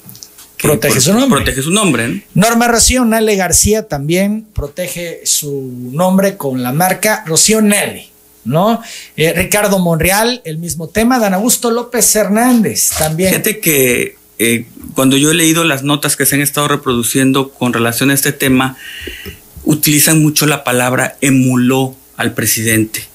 protege 0.63 1.01
su 1.01 1.13
nombre. 1.13 1.43
Protege 1.43 1.63
su 1.63 1.71
nombre. 1.71 2.23
Norma 2.35 2.69
Rocío 2.69 3.05
Nelly 3.05 3.37
García 3.37 3.89
también 3.89 4.47
protege 4.53 5.21
su 5.25 5.91
nombre 5.93 6.37
con 6.37 6.63
la 6.63 6.73
marca 6.73 7.25
Rocío 7.27 7.61
Nelly. 7.61 8.09
¿No? 8.43 8.83
Eh, 9.17 9.35
Ricardo 9.35 9.79
Monreal, 9.79 10.41
el 10.45 10.59
mismo 10.59 10.89
tema. 10.89 11.19
Dan 11.19 11.35
Augusto 11.35 11.71
López 11.71 12.17
Hernández 12.17 12.91
también. 12.99 13.31
Fíjate 13.31 13.61
que 13.61 14.17
eh, 14.39 14.65
cuando 14.95 15.19
yo 15.19 15.31
he 15.31 15.35
leído 15.35 15.65
las 15.65 15.83
notas 15.83 16.17
que 16.17 16.25
se 16.25 16.37
han 16.37 16.41
estado 16.41 16.67
reproduciendo 16.67 17.51
con 17.51 17.75
relación 17.75 18.11
a 18.11 18.15
este 18.15 18.33
tema, 18.33 18.79
utilizan 19.65 20.23
mucho 20.23 20.47
la 20.47 20.65
palabra 20.65 21.19
emuló 21.21 21.95
al 22.17 22.33
presidente. 22.33 23.07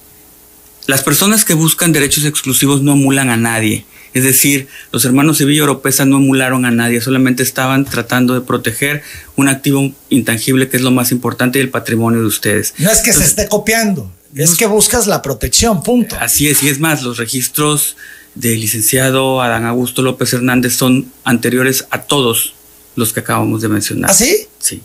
Las 0.86 1.02
personas 1.02 1.44
que 1.44 1.56
buscan 1.56 1.92
derechos 1.92 2.26
exclusivos 2.26 2.84
no 2.84 2.94
emulan 2.94 3.32
a 3.32 3.38
nadie. 3.38 3.86
Es 4.16 4.24
decir, 4.24 4.70
los 4.94 5.04
hermanos 5.04 5.38
Sevilla 5.38 5.64
Oropesa 5.64 6.06
no 6.06 6.16
emularon 6.16 6.64
a 6.64 6.72
nadie, 6.72 7.02
solamente 7.02 7.44
estaban 7.44 7.84
tratando 7.84 8.34
de 8.34 8.40
proteger 8.40 9.04
un 9.36 9.50
activo 9.50 9.92
intangible 10.10 10.70
que 10.70 10.78
es 10.78 10.84
lo 10.84 10.92
más 10.92 11.12
importante 11.12 11.60
y 11.60 11.62
el 11.62 11.70
patrimonio 11.70 12.22
de 12.22 12.28
ustedes. 12.28 12.74
No 12.78 12.90
es 12.90 13.02
que 13.02 13.12
se 13.12 13.26
esté 13.26 13.50
copiando, 13.50 14.10
es 14.34 14.56
que 14.56 14.68
buscas 14.68 15.06
la 15.08 15.22
protección, 15.22 15.84
punto. 15.84 16.16
Así 16.18 16.48
es, 16.48 16.64
y 16.64 16.70
es 16.70 16.80
más, 16.80 17.04
los 17.04 17.18
registros 17.18 17.98
del 18.36 18.62
licenciado 18.62 19.42
Adán 19.42 19.66
Augusto 19.66 20.02
López 20.02 20.32
Hernández 20.32 20.76
son 20.76 21.12
anteriores 21.26 21.86
a 21.90 22.04
todos 22.04 22.54
los 22.96 23.12
que 23.12 23.20
acabamos 23.20 23.62
de 23.62 23.68
mencionar. 23.68 24.12
¿Ah, 24.12 24.14
sí? 24.14 24.48
Sí. 24.60 24.82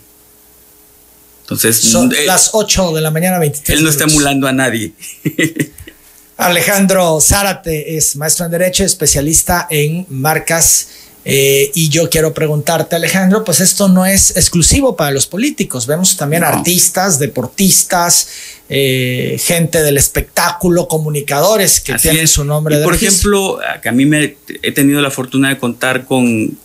Entonces, 1.43 1.77
son 1.77 2.13
las 2.27 2.51
8 2.53 2.93
de 2.95 3.01
la 3.01 3.13
mañana 3.13 3.39
23. 3.39 3.79
Él 3.79 3.85
no 3.85 3.91
está 3.91 4.05
emulando 4.05 4.49
a 4.49 4.53
nadie. 4.53 4.93
Alejandro 6.41 7.21
Zárate 7.21 7.97
es 7.97 8.17
maestro 8.17 8.47
en 8.47 8.53
Derecho, 8.53 8.85
especialista 8.85 9.67
en 9.71 10.07
marcas. 10.09 10.89
Eh, 11.23 11.71
y 11.75 11.91
yo 11.91 12.09
quiero 12.09 12.33
preguntarte, 12.33 12.97
Alejandro, 12.97 13.45
pues 13.45 13.61
esto 13.61 13.89
no 13.89 14.07
es 14.07 14.35
exclusivo 14.37 14.97
para 14.97 15.11
los 15.11 15.27
políticos. 15.27 15.87
Vemos 15.87 16.17
también 16.17 16.45
artistas, 16.45 17.19
deportistas, 17.19 18.29
eh, 18.71 19.39
gente 19.39 19.83
del 19.83 19.99
espectáculo, 19.99 20.89
comunicadores 20.89 21.81
que 21.81 21.95
tienen 21.95 22.27
su 22.27 22.45
nombre. 22.45 22.79
de 22.79 22.85
por 22.85 22.95
ejemplo, 22.95 23.59
que 23.83 23.91
a 23.91 23.93
mí 23.93 24.07
me 24.07 24.37
he 24.63 24.73
tenido 24.73 25.03
la 25.03 25.11
fortuna 25.11 25.51
de 25.51 25.59
contar 25.59 26.07
con, 26.07 26.57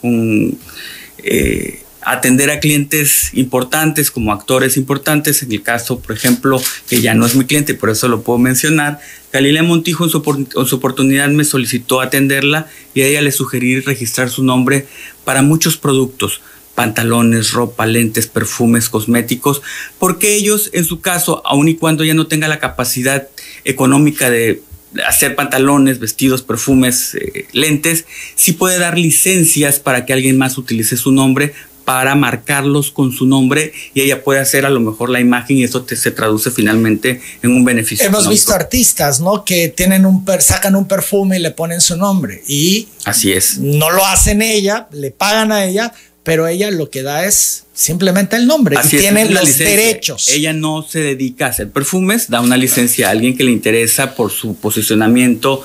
eh, 1.17 1.84
atender 2.05 2.51
a 2.51 2.59
clientes 2.59 3.31
importantes 3.33 4.12
como 4.12 4.31
actores 4.31 4.77
importantes. 4.77 5.41
En 5.41 5.51
el 5.51 5.63
caso, 5.63 6.00
por 6.00 6.15
ejemplo, 6.15 6.62
que 6.88 7.01
ya 7.01 7.15
no 7.15 7.25
es 7.25 7.35
mi 7.35 7.45
cliente, 7.45 7.74
por 7.74 7.89
eso 7.89 8.07
lo 8.07 8.21
puedo 8.21 8.39
mencionar, 8.39 9.00
Galilea 9.33 9.63
Montijo 9.63 10.05
en 10.05 10.12
su, 10.12 10.75
oportunidad 10.75 11.27
me 11.29 11.43
solicitó 11.43 12.00
atenderla 12.00 12.67
y 12.93 13.01
a 13.01 13.07
ella 13.07 13.21
le 13.21 13.31
sugerí 13.31 13.81
registrar 13.81 14.29
su 14.29 14.43
nombre 14.43 14.88
para 15.25 15.41
muchos 15.41 15.75
productos 15.75 16.41
pantalones, 16.75 17.51
ropa, 17.53 17.85
lentes, 17.85 18.27
perfumes, 18.27 18.89
cosméticos, 18.89 19.62
porque 19.97 20.35
ellos, 20.35 20.69
en 20.74 20.83
su 20.83 21.00
caso, 21.00 21.41
aun 21.45 21.69
y 21.69 21.75
cuando 21.75 22.03
ya 22.03 22.13
no 22.13 22.27
tenga 22.27 22.50
la 22.50 22.59
capacidad 22.59 23.29
económica 23.63 24.29
de 24.29 24.62
hacer 25.07 25.35
pantalones, 25.35 26.00
vestidos, 26.00 26.41
perfumes, 26.41 27.15
eh, 27.15 27.47
lentes, 27.53 28.05
sí 28.35 28.51
puede 28.51 28.77
dar 28.77 28.97
licencias 28.97 29.79
para 29.79 30.05
que 30.05 30.12
alguien 30.12 30.38
más 30.38 30.57
utilice 30.57 30.97
su 30.97 31.13
nombre 31.13 31.53
para 31.85 32.15
marcarlos 32.15 32.91
con 32.91 33.11
su 33.11 33.27
nombre 33.27 33.71
y 33.93 34.01
ella 34.01 34.23
puede 34.23 34.39
hacer 34.39 34.65
a 34.65 34.69
lo 34.69 34.79
mejor 34.79 35.11
la 35.11 35.19
imagen 35.19 35.57
y 35.57 35.63
eso 35.63 35.85
se 35.87 36.11
traduce 36.11 36.49
finalmente 36.51 37.21
en 37.43 37.51
un 37.51 37.63
beneficio. 37.63 38.05
Hemos 38.05 38.27
visto 38.27 38.53
artistas, 38.53 39.19
¿no? 39.21 39.45
Que 39.45 39.69
tienen 39.69 40.05
un 40.05 40.25
sacan 40.39 40.75
un 40.75 40.87
perfume 40.87 41.37
y 41.37 41.39
le 41.39 41.51
ponen 41.51 41.79
su 41.79 41.95
nombre 41.95 42.41
y 42.47 42.87
así 43.05 43.31
es. 43.31 43.59
No 43.59 43.91
lo 43.91 44.05
hacen 44.05 44.41
ella, 44.41 44.87
le 44.91 45.11
pagan 45.11 45.51
a 45.51 45.65
ella, 45.65 45.93
pero 46.23 46.47
ella 46.47 46.71
lo 46.71 46.89
que 46.89 47.03
da 47.03 47.23
es 47.23 47.65
simplemente 47.75 48.35
el 48.35 48.47
nombre 48.47 48.77
y 48.83 48.87
tiene 48.87 49.29
los 49.29 49.57
derechos. 49.59 50.29
Ella 50.29 50.53
no 50.53 50.81
se 50.81 50.99
dedica 50.99 51.45
a 51.45 51.49
hacer 51.49 51.69
perfumes, 51.69 52.31
da 52.31 52.41
una 52.41 52.57
licencia 52.57 53.09
a 53.09 53.11
alguien 53.11 53.37
que 53.37 53.43
le 53.43 53.51
interesa 53.51 54.15
por 54.15 54.31
su 54.31 54.55
posicionamiento 54.55 55.63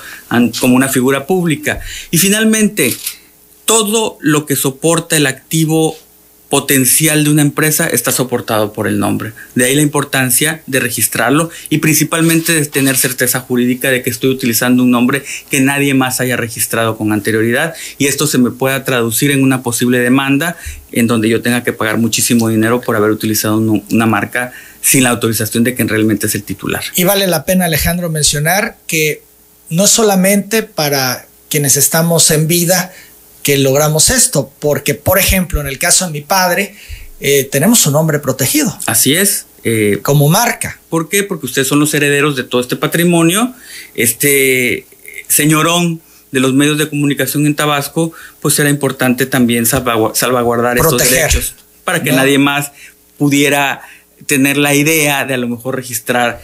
como 0.60 0.76
una 0.76 0.88
figura 0.88 1.26
pública. 1.26 1.80
Y 2.10 2.18
finalmente, 2.18 2.94
todo 3.64 4.18
lo 4.20 4.44
que 4.46 4.56
soporta 4.56 5.16
el 5.16 5.26
activo 5.26 5.96
potencial 6.50 7.24
de 7.24 7.30
una 7.30 7.42
empresa 7.42 7.86
está 7.86 8.10
soportado 8.10 8.72
por 8.72 8.88
el 8.88 8.98
nombre. 8.98 9.32
De 9.54 9.64
ahí 9.64 9.74
la 9.74 9.82
importancia 9.82 10.62
de 10.66 10.80
registrarlo 10.80 11.48
y 11.70 11.78
principalmente 11.78 12.52
de 12.52 12.66
tener 12.66 12.96
certeza 12.96 13.40
jurídica 13.40 13.90
de 13.90 14.02
que 14.02 14.10
estoy 14.10 14.30
utilizando 14.30 14.82
un 14.82 14.90
nombre 14.90 15.22
que 15.48 15.60
nadie 15.60 15.94
más 15.94 16.20
haya 16.20 16.36
registrado 16.36 16.98
con 16.98 17.12
anterioridad 17.12 17.74
y 17.98 18.08
esto 18.08 18.26
se 18.26 18.38
me 18.38 18.50
pueda 18.50 18.84
traducir 18.84 19.30
en 19.30 19.44
una 19.44 19.62
posible 19.62 20.00
demanda 20.00 20.56
en 20.90 21.06
donde 21.06 21.28
yo 21.28 21.40
tenga 21.40 21.62
que 21.62 21.72
pagar 21.72 21.98
muchísimo 21.98 22.48
dinero 22.48 22.80
por 22.80 22.96
haber 22.96 23.12
utilizado 23.12 23.56
una 23.58 24.06
marca 24.06 24.52
sin 24.82 25.04
la 25.04 25.10
autorización 25.10 25.62
de 25.62 25.74
quien 25.74 25.88
realmente 25.88 26.26
es 26.26 26.34
el 26.34 26.42
titular. 26.42 26.82
Y 26.96 27.04
vale 27.04 27.28
la 27.28 27.44
pena, 27.44 27.66
Alejandro, 27.66 28.10
mencionar 28.10 28.76
que 28.88 29.22
no 29.68 29.86
solamente 29.86 30.64
para 30.64 31.26
quienes 31.48 31.76
estamos 31.76 32.30
en 32.32 32.48
vida, 32.48 32.92
que 33.42 33.58
logramos 33.58 34.10
esto, 34.10 34.50
porque 34.58 34.94
por 34.94 35.18
ejemplo 35.18 35.60
en 35.60 35.66
el 35.66 35.78
caso 35.78 36.06
de 36.06 36.12
mi 36.12 36.20
padre 36.20 36.74
eh, 37.20 37.48
tenemos 37.50 37.78
su 37.78 37.90
nombre 37.90 38.18
protegido. 38.18 38.76
Así 38.86 39.14
es. 39.14 39.46
Eh, 39.62 39.98
como 40.02 40.28
marca. 40.28 40.80
¿Por 40.88 41.08
qué? 41.10 41.22
Porque 41.22 41.46
ustedes 41.46 41.68
son 41.68 41.80
los 41.80 41.92
herederos 41.92 42.34
de 42.34 42.44
todo 42.44 42.60
este 42.60 42.76
patrimonio. 42.76 43.54
Este 43.94 44.86
señorón 45.28 46.00
de 46.32 46.40
los 46.40 46.54
medios 46.54 46.78
de 46.78 46.88
comunicación 46.88 47.46
en 47.46 47.54
Tabasco, 47.54 48.12
pues 48.40 48.58
era 48.58 48.70
importante 48.70 49.26
también 49.26 49.66
salvaguardar 49.66 50.78
estos 50.78 51.10
derechos 51.10 51.54
para 51.84 52.02
que 52.02 52.12
nadie 52.12 52.38
más 52.38 52.72
pudiera 53.18 53.82
tener 54.26 54.56
la 54.56 54.74
idea 54.74 55.24
de 55.24 55.34
a 55.34 55.38
lo 55.38 55.48
mejor 55.48 55.76
registrar 55.76 56.40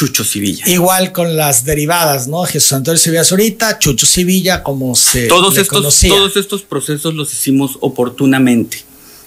Chucho 0.00 0.24
Sevilla. 0.24 0.66
Igual 0.66 1.12
con 1.12 1.36
las 1.36 1.66
derivadas, 1.66 2.26
¿no? 2.26 2.42
Jesús 2.44 2.72
Antonio 2.72 2.96
Sevilla 2.96 3.22
Zurita, 3.22 3.78
Chucho 3.78 4.06
Sevilla, 4.06 4.62
como 4.62 4.94
se 4.94 5.26
todos 5.26 5.58
estos, 5.58 6.00
Todos 6.00 6.38
estos 6.38 6.62
procesos 6.62 7.12
los 7.12 7.30
hicimos 7.34 7.76
oportunamente 7.80 8.82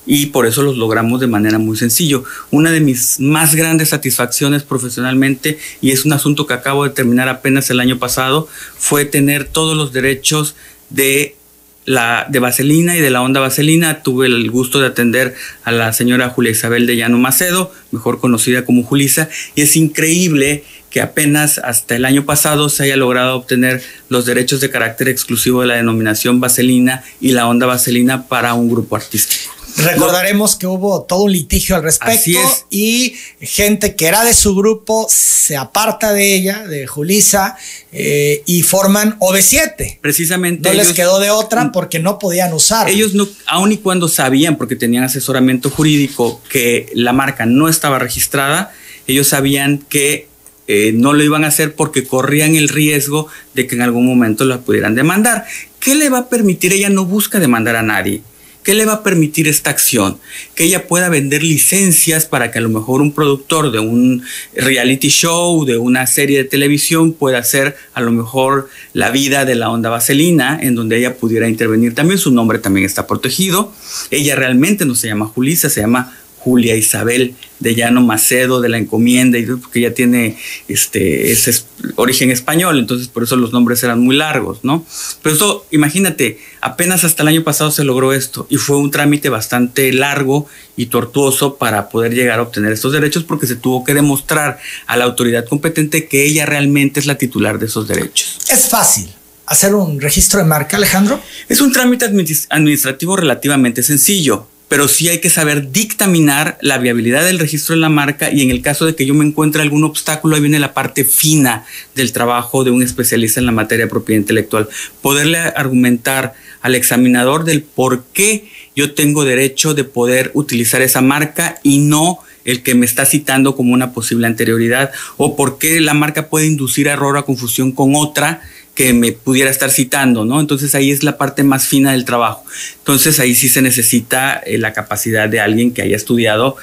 y 0.08 0.26
por 0.28 0.48
eso 0.48 0.64
los 0.64 0.76
logramos 0.76 1.20
de 1.20 1.28
manera 1.28 1.60
muy 1.60 1.78
sencillo. 1.78 2.24
Una 2.50 2.72
de 2.72 2.80
mis 2.80 3.20
más 3.20 3.54
grandes 3.54 3.90
satisfacciones 3.90 4.64
profesionalmente, 4.64 5.60
y 5.80 5.92
es 5.92 6.06
un 6.06 6.14
asunto 6.14 6.48
que 6.48 6.56
acabo 6.56 6.86
de 6.86 6.90
terminar 6.90 7.30
apenas 7.30 7.70
el 7.70 7.80
año 7.80 8.00
pasado, 8.00 8.48
fue 8.76 9.06
tener 9.06 9.46
todos 9.46 9.78
los 9.78 9.94
derechos 9.94 10.56
de 10.90 11.36
la 11.86 12.26
de 12.30 12.40
Vaselina 12.40 12.96
y 12.96 13.02
de 13.02 13.10
la 13.10 13.22
onda 13.22 13.40
Vaselina. 13.40 14.04
Tuve 14.04 14.28
el 14.28 14.50
gusto 14.52 14.80
de 14.80 14.88
atender 14.88 15.36
a 15.64 15.72
la 15.72 15.94
señora 15.94 16.30
Julia 16.30 16.52
Isabel 16.52 16.88
de 16.88 16.98
Llano 16.98 17.18
Macedo, 17.18 17.72
mejor 17.92 18.20
conocida 18.20 18.66
como 18.66 18.84
Julisa, 18.84 19.30
y 19.56 19.62
es 19.62 19.76
increíble 19.76 20.64
que 20.90 21.02
apenas 21.02 21.58
hasta 21.58 21.96
el 21.96 22.06
año 22.06 22.24
pasado 22.24 22.70
se 22.70 22.84
haya 22.84 22.96
logrado 22.98 23.36
obtener 23.36 23.82
los 24.10 24.26
derechos 24.26 24.62
de 24.62 24.70
carácter 24.70 25.10
exclusivo 25.10 25.62
de 25.62 25.68
la 25.68 25.76
denominación 25.76 26.40
Vaselina 26.40 27.04
y 27.20 27.32
la 27.32 27.48
onda 27.48 27.66
Vaselina 27.66 28.28
para 28.28 28.54
un 28.54 28.70
grupo 28.70 28.96
artístico. 28.96 29.63
Recordaremos 29.78 30.56
que 30.56 30.68
hubo 30.68 31.04
todo 31.04 31.24
un 31.24 31.32
litigio 31.32 31.76
al 31.76 31.84
respecto 31.84 32.40
y 32.70 33.16
gente 33.40 33.96
que 33.96 34.06
era 34.06 34.24
de 34.24 34.34
su 34.34 34.56
grupo 34.56 35.08
se 35.10 35.58
aparta 35.58 36.14
de 36.14 36.36
ella, 36.36 36.68
de 36.68 36.86
Julisa, 36.86 37.58
eh, 37.92 38.44
y 38.46 38.62
forman 38.62 39.18
OV7. 39.20 40.00
Precisamente. 40.00 40.70
No 40.70 40.76
les 40.76 40.94
quedó 40.94 41.20
de 41.20 41.32
otra 41.32 41.72
porque 41.72 42.00
no 42.00 42.20
podían 42.20 42.54
usar. 42.54 42.90
Ellos 42.90 43.14
no, 43.14 43.28
aun 43.48 43.72
y 43.72 43.78
cuando 43.78 44.08
sabían, 44.08 44.58
porque 44.58 44.76
tenían 44.76 45.04
asesoramiento 45.04 45.70
jurídico, 45.70 46.42
que 46.50 46.92
la 46.94 47.14
marca 47.14 47.46
no 47.46 47.68
estaba 47.68 48.00
registrada, 48.00 48.74
ellos 49.08 49.28
sabían 49.28 49.80
que 49.90 50.28
eh, 50.68 50.92
no 50.94 51.14
lo 51.14 51.24
iban 51.24 51.44
a 51.44 51.48
hacer 51.48 51.76
porque 51.76 52.06
corrían 52.06 52.56
el 52.56 52.70
riesgo 52.70 53.28
de 53.54 53.68
que 53.68 53.76
en 53.76 53.82
algún 53.82 54.06
momento 54.06 54.46
la 54.46 54.62
pudieran 54.62 54.96
demandar. 54.96 55.46
¿Qué 55.80 55.96
le 55.96 56.10
va 56.10 56.20
a 56.20 56.30
permitir? 56.30 56.74
Ella 56.74 56.90
no 56.90 57.06
busca 57.06 57.40
demandar 57.40 57.76
a 57.76 57.84
nadie 57.84 58.22
¿Qué 58.64 58.74
le 58.74 58.86
va 58.86 58.94
a 58.94 59.04
permitir 59.04 59.48
esta 59.48 59.70
acción? 59.70 60.18
Que 60.56 60.64
ella 60.64 60.88
pueda 60.88 61.10
vender 61.10 61.44
licencias 61.44 62.26
para 62.26 62.50
que 62.50 62.60
a 62.60 62.62
lo 62.62 62.70
mejor 62.70 63.02
un 63.02 63.12
productor 63.12 63.72
de 63.72 63.80
un 63.80 64.24
reality 64.56 65.10
show, 65.10 65.66
de 65.66 65.78
una 65.78 66.08
serie 66.08 66.38
de 66.38 66.44
televisión, 66.46 67.12
pueda 67.12 67.40
hacer 67.40 67.76
a 67.94 68.02
lo 68.02 68.12
mejor 68.12 68.70
la 68.94 69.12
vida 69.12 69.44
de 69.44 69.56
la 69.56 69.70
onda 69.70 69.90
vaselina, 69.90 70.58
en 70.62 70.76
donde 70.76 70.98
ella 70.98 71.18
pudiera 71.18 71.50
intervenir 71.50 71.94
también. 71.94 72.18
Su 72.18 72.32
nombre 72.32 72.58
también 72.60 72.86
está 72.86 73.06
protegido. 73.06 73.74
Ella 74.12 74.36
realmente 74.36 74.86
no 74.86 74.96
se 74.96 75.08
llama 75.08 75.26
Julisa, 75.26 75.70
se 75.70 75.82
llama 75.82 76.18
Julia 76.44 76.76
Isabel 76.76 77.36
de 77.60 77.76
Llano 77.76 78.02
Macedo, 78.02 78.60
de 78.60 78.68
la 78.68 78.78
encomienda, 78.78 79.38
y 79.38 79.46
porque 79.46 79.80
ella 79.80 79.94
tiene 79.94 80.38
este, 80.68 81.32
ese 81.32 81.64
origen 81.96 82.30
español, 82.32 82.78
entonces 82.78 83.08
por 83.08 83.24
eso 83.24 83.38
los 83.38 83.54
nombres 83.54 83.82
eran 83.84 84.02
muy 84.02 84.18
largos, 84.18 84.60
¿no? 84.64 84.86
Pero 85.22 85.36
eso, 85.36 85.66
imagínate, 85.72 86.40
apenas 86.60 87.06
hasta 87.06 87.24
el 87.24 87.30
año 87.30 87.44
pasado 87.46 87.72
se 87.72 87.86
logró 87.86 88.12
esto 88.12 88.46
y 88.50 88.58
fue 88.58 88.78
un 88.78 88.92
trámite 88.92 89.30
bastante 89.30 89.94
largo 89.94 90.48
y 90.76 90.88
tortuoso 90.88 91.56
para 91.56 91.88
poder 91.88 92.14
llegar 92.14 92.40
a 92.40 92.44
obtener 92.44 92.74
estos 92.74 92.92
derechos 92.92 93.24
porque 93.24 93.48
se 93.48 93.56
tuvo 93.56 93.86
que 93.86 93.94
demostrar 93.94 94.60
a 94.86 94.98
la 94.98 95.06
autoridad 95.06 95.46
competente 95.48 96.08
que 96.08 96.26
ella 96.26 96.46
realmente 96.46 97.00
es 97.00 97.06
la 97.06 97.16
titular 97.16 97.60
de 97.60 97.68
esos 97.68 97.88
derechos. 97.88 98.40
Es 98.50 98.68
fácil 98.68 99.10
hacer 99.46 99.74
un 99.74 100.02
registro 100.02 100.40
de 100.40 100.46
marca, 100.46 100.76
Alejandro? 100.76 101.22
Es 101.48 101.62
un 101.62 101.72
trámite 101.72 102.06
administrativo 102.06 103.16
relativamente 103.16 103.84
sencillo 103.84 104.48
pero 104.74 104.88
sí 104.88 105.08
hay 105.08 105.20
que 105.20 105.30
saber 105.30 105.72
dictaminar 105.72 106.58
la 106.60 106.80
viabilidad 106.80 107.24
del 107.24 107.38
registro 107.38 107.76
de 107.76 107.82
la 107.82 107.90
marca 107.90 108.32
y 108.32 108.42
en 108.42 108.50
el 108.50 108.64
caso 108.64 108.88
de 108.88 108.96
que 108.96 109.06
yo 109.06 109.14
me 109.14 109.24
encuentre 109.24 109.62
algún 109.62 109.84
obstáculo, 109.84 110.36
ahí 110.36 110.42
viene 110.42 110.58
la 110.58 110.74
parte 110.74 111.06
fina 111.06 111.64
del 111.94 112.12
trabajo 112.12 112.64
de 112.64 112.72
un 112.72 112.82
especialista 112.82 113.40
en 113.40 113.46
la 113.46 113.52
materia 113.52 113.86
de 113.86 113.92
propiedad 113.92 114.22
intelectual. 114.22 114.68
Poderle 115.04 115.38
argumentar 115.38 116.34
al 116.64 116.74
examinador 116.74 117.44
del 117.44 117.62
por 117.62 118.06
qué 118.14 118.50
yo 118.76 118.96
tengo 118.96 119.26
derecho 119.26 119.76
de 119.76 119.84
poder 119.84 120.32
utilizar 120.34 120.82
esa 120.82 121.02
marca 121.02 121.60
y 121.62 121.78
no 121.78 122.18
el 122.44 122.64
que 122.64 122.74
me 122.74 122.88
está 122.88 123.06
citando 123.06 123.56
como 123.56 123.76
una 123.76 123.94
posible 123.94 124.26
anterioridad 124.26 124.90
o 125.18 125.36
por 125.36 125.60
qué 125.60 125.82
la 125.82 125.94
marca 125.94 126.30
puede 126.30 126.48
inducir 126.48 126.88
error 126.88 127.16
o 127.16 127.26
confusión 127.26 127.74
con 127.74 127.94
otra 127.96 128.42
que 128.76 128.94
me 128.94 129.12
pudiera 129.12 129.52
estar 129.52 129.70
citando, 129.70 130.26
¿no? 130.26 130.40
Entonces 130.40 130.74
ahí 130.76 130.92
es 130.92 131.04
la 131.04 131.18
parte 131.18 131.44
más 131.44 131.68
fina 131.68 131.92
del 131.92 132.06
trabajo. 132.06 132.44
Entonces 132.80 133.20
ahí 133.20 133.36
sí 133.36 133.50
se 133.50 133.62
necesita 133.62 134.38
eh, 134.38 134.58
la 134.58 134.74
capacidad 134.74 135.30
de 135.30 135.40
alguien 135.40 135.74
que 135.74 135.84
haya 135.84 135.96
estudiado 135.96 136.56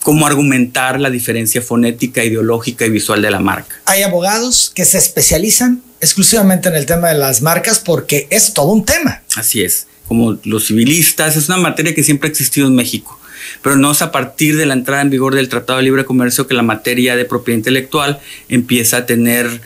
cómo 0.00 0.26
argumentar 0.26 1.00
la 1.00 1.10
diferencia 1.10 1.60
fonética, 1.60 2.22
ideológica 2.22 2.86
y 2.86 2.90
visual 2.90 3.22
de 3.22 3.30
la 3.32 3.40
marca. 3.40 3.74
Hay 3.86 4.02
abogados 4.02 4.70
que 4.72 4.84
se 4.84 4.98
especializan 4.98 5.82
exclusivamente 6.00 6.68
en 6.68 6.76
el 6.76 6.86
tema 6.86 7.08
de 7.08 7.18
las 7.18 7.42
marcas 7.42 7.80
porque 7.80 8.28
es 8.30 8.54
todo 8.54 8.70
un 8.70 8.84
tema. 8.84 9.22
Así 9.34 9.62
es, 9.62 9.88
como 10.06 10.38
los 10.44 10.66
civilistas, 10.66 11.36
es 11.36 11.48
una 11.48 11.58
materia 11.58 11.92
que 11.92 12.04
siempre 12.04 12.28
ha 12.28 12.30
existido 12.30 12.68
en 12.68 12.76
México 12.76 13.18
pero 13.62 13.76
no 13.76 13.92
es 13.92 14.02
a 14.02 14.12
partir 14.12 14.56
de 14.56 14.66
la 14.66 14.74
entrada 14.74 15.02
en 15.02 15.10
vigor 15.10 15.34
del 15.34 15.48
Tratado 15.48 15.78
de 15.78 15.84
Libre 15.84 16.04
Comercio 16.04 16.46
que 16.46 16.54
la 16.54 16.62
materia 16.62 17.16
de 17.16 17.24
propiedad 17.24 17.58
intelectual 17.58 18.20
empieza 18.48 18.98
a 18.98 19.06
tener 19.06 19.60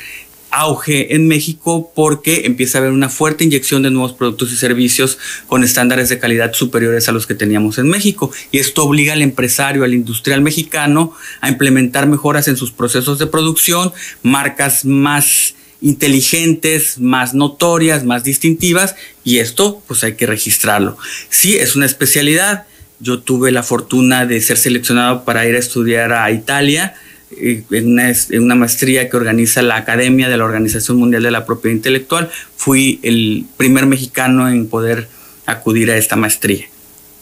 auge 0.51 1.15
en 1.15 1.29
México 1.29 1.93
porque 1.95 2.43
empieza 2.45 2.79
a 2.79 2.81
haber 2.81 2.93
una 2.93 3.09
fuerte 3.09 3.45
inyección 3.45 3.83
de 3.83 3.91
nuevos 3.91 4.13
productos 4.13 4.53
y 4.53 4.57
servicios 4.57 5.19
con 5.47 5.65
estándares 5.65 6.09
de 6.09 6.19
calidad 6.19 6.53
superiores 6.53 7.09
a 7.09 7.13
los 7.13 7.27
que 7.27 7.35
teníamos 7.35 7.79
en 7.79 7.89
México. 7.89 8.31
Y 8.51 8.59
esto 8.59 8.85
obliga 8.85 9.13
al 9.13 9.23
empresario, 9.23 9.85
al 9.85 9.95
industrial 9.95 10.41
mexicano 10.43 11.15
a 11.41 11.49
implementar 11.49 12.07
mejoras 12.07 12.49
en 12.49 12.57
sus 12.57 12.71
procesos 12.71 13.19
de 13.19 13.27
producción, 13.27 13.93
marcas 14.23 14.85
más 14.85 15.55
inteligentes, 15.81 16.99
más 16.99 17.35
notorias, 17.35 18.05
más 18.05 18.25
distintivas, 18.25 18.97
y 19.25 19.39
esto 19.39 19.83
pues 19.87 20.05
hay 20.05 20.15
que 20.15 20.27
registrarlo. 20.27 20.99
Sí, 21.31 21.57
es 21.57 21.77
una 21.77 21.87
especialidad. 21.87 22.67
Yo 22.99 23.21
tuve 23.21 23.51
la 23.51 23.63
fortuna 23.63 24.27
de 24.27 24.41
ser 24.43 24.59
seleccionado 24.59 25.25
para 25.25 25.47
ir 25.49 25.55
a 25.55 25.59
estudiar 25.59 26.13
a 26.13 26.31
Italia 26.31 26.95
en 27.37 28.43
una, 28.43 28.55
maestría 28.55 29.09
que 29.09 29.17
organiza 29.17 29.63
la 29.63 29.77
Academia 29.77 30.29
de 30.29 30.37
la 30.37 30.45
Organización 30.45 30.97
Mundial 30.97 31.23
de 31.23 31.31
la 31.31 31.47
Propiedad 31.47 31.77
Intelectual. 31.77 32.31
Fui 32.57 32.99
el 33.03 33.47
primer 33.57 33.87
mexicano 33.87 34.49
en 34.49 34.67
poder 34.67 35.09
acudir 35.47 35.91
a 35.91 35.97
esta 35.97 36.17
maestría. 36.17 36.67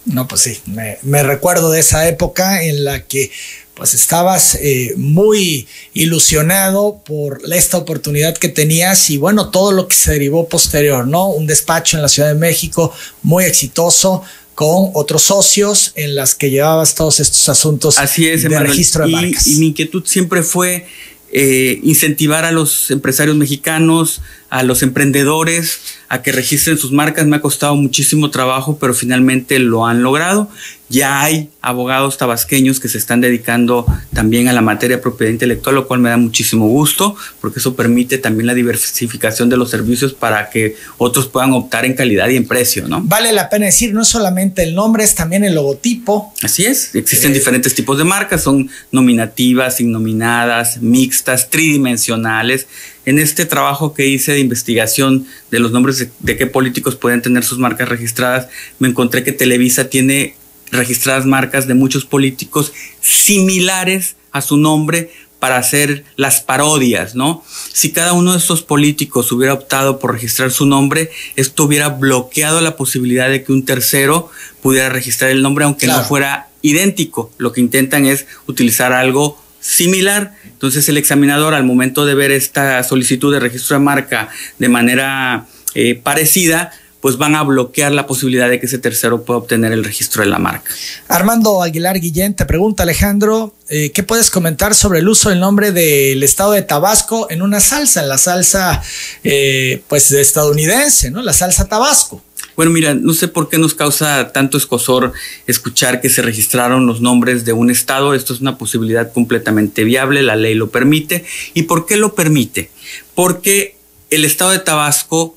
No, 0.06 0.26
pues 0.26 0.42
sí, 0.42 0.58
me, 1.02 1.22
recuerdo 1.22 1.70
de 1.70 1.80
esa 1.80 2.08
época 2.08 2.62
en 2.62 2.84
la 2.84 3.02
que 3.04 3.30
pues 3.74 3.94
estabas 3.94 4.56
eh, 4.56 4.94
muy 4.96 5.68
ilusionado 5.94 7.00
por 7.04 7.40
esta 7.52 7.76
oportunidad 7.76 8.36
que 8.36 8.48
tenías 8.48 9.08
y 9.10 9.18
bueno, 9.18 9.50
todo 9.50 9.70
lo 9.70 9.86
que 9.86 9.94
se 9.94 10.12
derivó 10.12 10.48
posterior, 10.48 11.06
¿no? 11.06 11.28
Un 11.28 11.46
despacho 11.46 11.96
en 11.96 12.02
la 12.02 12.08
Ciudad 12.08 12.30
de 12.30 12.34
México 12.34 12.92
muy 13.22 13.44
exitoso, 13.44 14.24
con 14.58 14.90
otros 14.94 15.22
socios 15.22 15.92
en 15.94 16.16
las 16.16 16.34
que 16.34 16.50
llevabas 16.50 16.96
todos 16.96 17.20
estos 17.20 17.48
asuntos 17.48 17.96
Así 17.96 18.26
es, 18.26 18.42
de 18.42 18.58
registro 18.58 19.06
de 19.06 19.12
marcas. 19.12 19.46
Y 19.46 19.54
mi 19.60 19.66
inquietud 19.66 20.02
siempre 20.04 20.42
fue 20.42 20.84
eh, 21.30 21.78
incentivar 21.84 22.44
a 22.44 22.50
los 22.50 22.90
empresarios 22.90 23.36
mexicanos, 23.36 24.20
a 24.50 24.62
los 24.62 24.82
emprendedores, 24.82 25.80
a 26.08 26.22
que 26.22 26.32
registren 26.32 26.78
sus 26.78 26.92
marcas. 26.92 27.26
Me 27.26 27.36
ha 27.36 27.40
costado 27.40 27.74
muchísimo 27.76 28.30
trabajo, 28.30 28.78
pero 28.78 28.94
finalmente 28.94 29.58
lo 29.58 29.86
han 29.86 30.02
logrado. 30.02 30.48
Ya 30.90 31.20
hay 31.20 31.50
abogados 31.60 32.16
tabasqueños 32.16 32.80
que 32.80 32.88
se 32.88 32.96
están 32.96 33.20
dedicando 33.20 33.84
también 34.14 34.48
a 34.48 34.54
la 34.54 34.62
materia 34.62 34.96
de 34.96 35.02
propiedad 35.02 35.30
intelectual, 35.30 35.74
lo 35.74 35.86
cual 35.86 36.00
me 36.00 36.08
da 36.08 36.16
muchísimo 36.16 36.66
gusto, 36.66 37.14
porque 37.42 37.58
eso 37.58 37.76
permite 37.76 38.16
también 38.16 38.46
la 38.46 38.54
diversificación 38.54 39.50
de 39.50 39.58
los 39.58 39.68
servicios 39.68 40.14
para 40.14 40.48
que 40.48 40.76
otros 40.96 41.28
puedan 41.28 41.52
optar 41.52 41.84
en 41.84 41.92
calidad 41.92 42.28
y 42.30 42.36
en 42.36 42.48
precio, 42.48 42.88
¿no? 42.88 43.02
Vale 43.02 43.32
la 43.32 43.50
pena 43.50 43.66
decir, 43.66 43.92
no 43.92 44.02
solamente 44.02 44.62
el 44.62 44.74
nombre, 44.74 45.04
es 45.04 45.14
también 45.14 45.44
el 45.44 45.54
logotipo. 45.54 46.32
Así 46.42 46.64
es, 46.64 46.94
existen 46.94 47.32
eh, 47.32 47.34
diferentes 47.34 47.74
tipos 47.74 47.98
de 47.98 48.04
marcas, 48.04 48.42
son 48.42 48.70
nominativas, 48.90 49.82
innominadas, 49.82 50.80
mixtas, 50.80 51.50
tridimensionales. 51.50 52.66
En 53.08 53.18
este 53.18 53.46
trabajo 53.46 53.94
que 53.94 54.06
hice 54.06 54.32
de 54.32 54.40
investigación 54.40 55.26
de 55.50 55.60
los 55.60 55.72
nombres 55.72 55.96
de, 55.96 56.10
de 56.20 56.36
qué 56.36 56.46
políticos 56.46 56.94
pueden 56.94 57.22
tener 57.22 57.42
sus 57.42 57.58
marcas 57.58 57.88
registradas, 57.88 58.48
me 58.78 58.86
encontré 58.86 59.24
que 59.24 59.32
Televisa 59.32 59.88
tiene 59.88 60.36
registradas 60.70 61.24
marcas 61.24 61.66
de 61.66 61.72
muchos 61.72 62.04
políticos 62.04 62.74
similares 63.00 64.16
a 64.30 64.42
su 64.42 64.58
nombre 64.58 65.10
para 65.38 65.56
hacer 65.56 66.04
las 66.16 66.42
parodias, 66.42 67.14
¿no? 67.14 67.42
Si 67.72 67.92
cada 67.92 68.12
uno 68.12 68.32
de 68.32 68.38
estos 68.38 68.60
políticos 68.60 69.32
hubiera 69.32 69.54
optado 69.54 69.98
por 70.00 70.12
registrar 70.12 70.50
su 70.50 70.66
nombre, 70.66 71.10
esto 71.34 71.64
hubiera 71.64 71.88
bloqueado 71.88 72.60
la 72.60 72.76
posibilidad 72.76 73.30
de 73.30 73.42
que 73.42 73.52
un 73.52 73.64
tercero 73.64 74.30
pudiera 74.60 74.90
registrar 74.90 75.30
el 75.30 75.40
nombre 75.40 75.64
aunque 75.64 75.86
no 75.86 76.04
fuera 76.04 76.50
idéntico. 76.60 77.32
Lo 77.38 77.52
que 77.54 77.62
intentan 77.62 78.04
es 78.04 78.26
utilizar 78.46 78.92
algo 78.92 79.40
similar. 79.60 80.34
Entonces 80.44 80.88
el 80.88 80.96
examinador 80.96 81.54
al 81.54 81.64
momento 81.64 82.06
de 82.06 82.14
ver 82.14 82.30
esta 82.30 82.82
solicitud 82.82 83.32
de 83.32 83.40
registro 83.40 83.76
de 83.76 83.84
marca 83.84 84.28
de 84.58 84.68
manera 84.68 85.46
eh, 85.74 85.94
parecida, 85.94 86.72
pues 87.00 87.16
van 87.16 87.36
a 87.36 87.42
bloquear 87.42 87.92
la 87.92 88.06
posibilidad 88.06 88.48
de 88.48 88.58
que 88.58 88.66
ese 88.66 88.78
tercero 88.78 89.22
pueda 89.22 89.38
obtener 89.38 89.72
el 89.72 89.84
registro 89.84 90.22
de 90.22 90.28
la 90.28 90.38
marca. 90.38 90.72
Armando 91.06 91.62
Aguilar 91.62 92.00
Guillén 92.00 92.34
te 92.34 92.44
pregunta, 92.44 92.82
Alejandro, 92.82 93.54
eh, 93.68 93.92
¿qué 93.92 94.02
puedes 94.02 94.30
comentar 94.30 94.74
sobre 94.74 94.98
el 94.98 95.08
uso 95.08 95.30
del 95.30 95.38
nombre 95.38 95.70
del 95.70 96.22
estado 96.22 96.52
de 96.52 96.62
Tabasco 96.62 97.28
en 97.30 97.42
una 97.42 97.60
salsa, 97.60 98.02
en 98.02 98.08
la 98.08 98.18
salsa 98.18 98.82
eh, 99.22 99.82
pues 99.86 100.10
estadounidense, 100.10 101.10
¿no? 101.10 101.22
La 101.22 101.32
salsa 101.32 101.66
Tabasco. 101.66 102.22
Bueno, 102.58 102.72
mira, 102.72 102.92
no 102.92 103.12
sé 103.12 103.28
por 103.28 103.48
qué 103.48 103.56
nos 103.56 103.74
causa 103.74 104.32
tanto 104.32 104.58
escosor 104.58 105.12
escuchar 105.46 106.00
que 106.00 106.08
se 106.08 106.22
registraron 106.22 106.88
los 106.88 107.00
nombres 107.00 107.44
de 107.44 107.52
un 107.52 107.70
estado. 107.70 108.14
Esto 108.14 108.34
es 108.34 108.40
una 108.40 108.58
posibilidad 108.58 109.12
completamente 109.12 109.84
viable, 109.84 110.24
la 110.24 110.34
ley 110.34 110.54
lo 110.54 110.68
permite. 110.68 111.24
¿Y 111.54 111.62
por 111.62 111.86
qué 111.86 111.96
lo 111.96 112.16
permite? 112.16 112.72
Porque 113.14 113.76
el 114.10 114.24
estado 114.24 114.50
de 114.50 114.58
Tabasco 114.58 115.36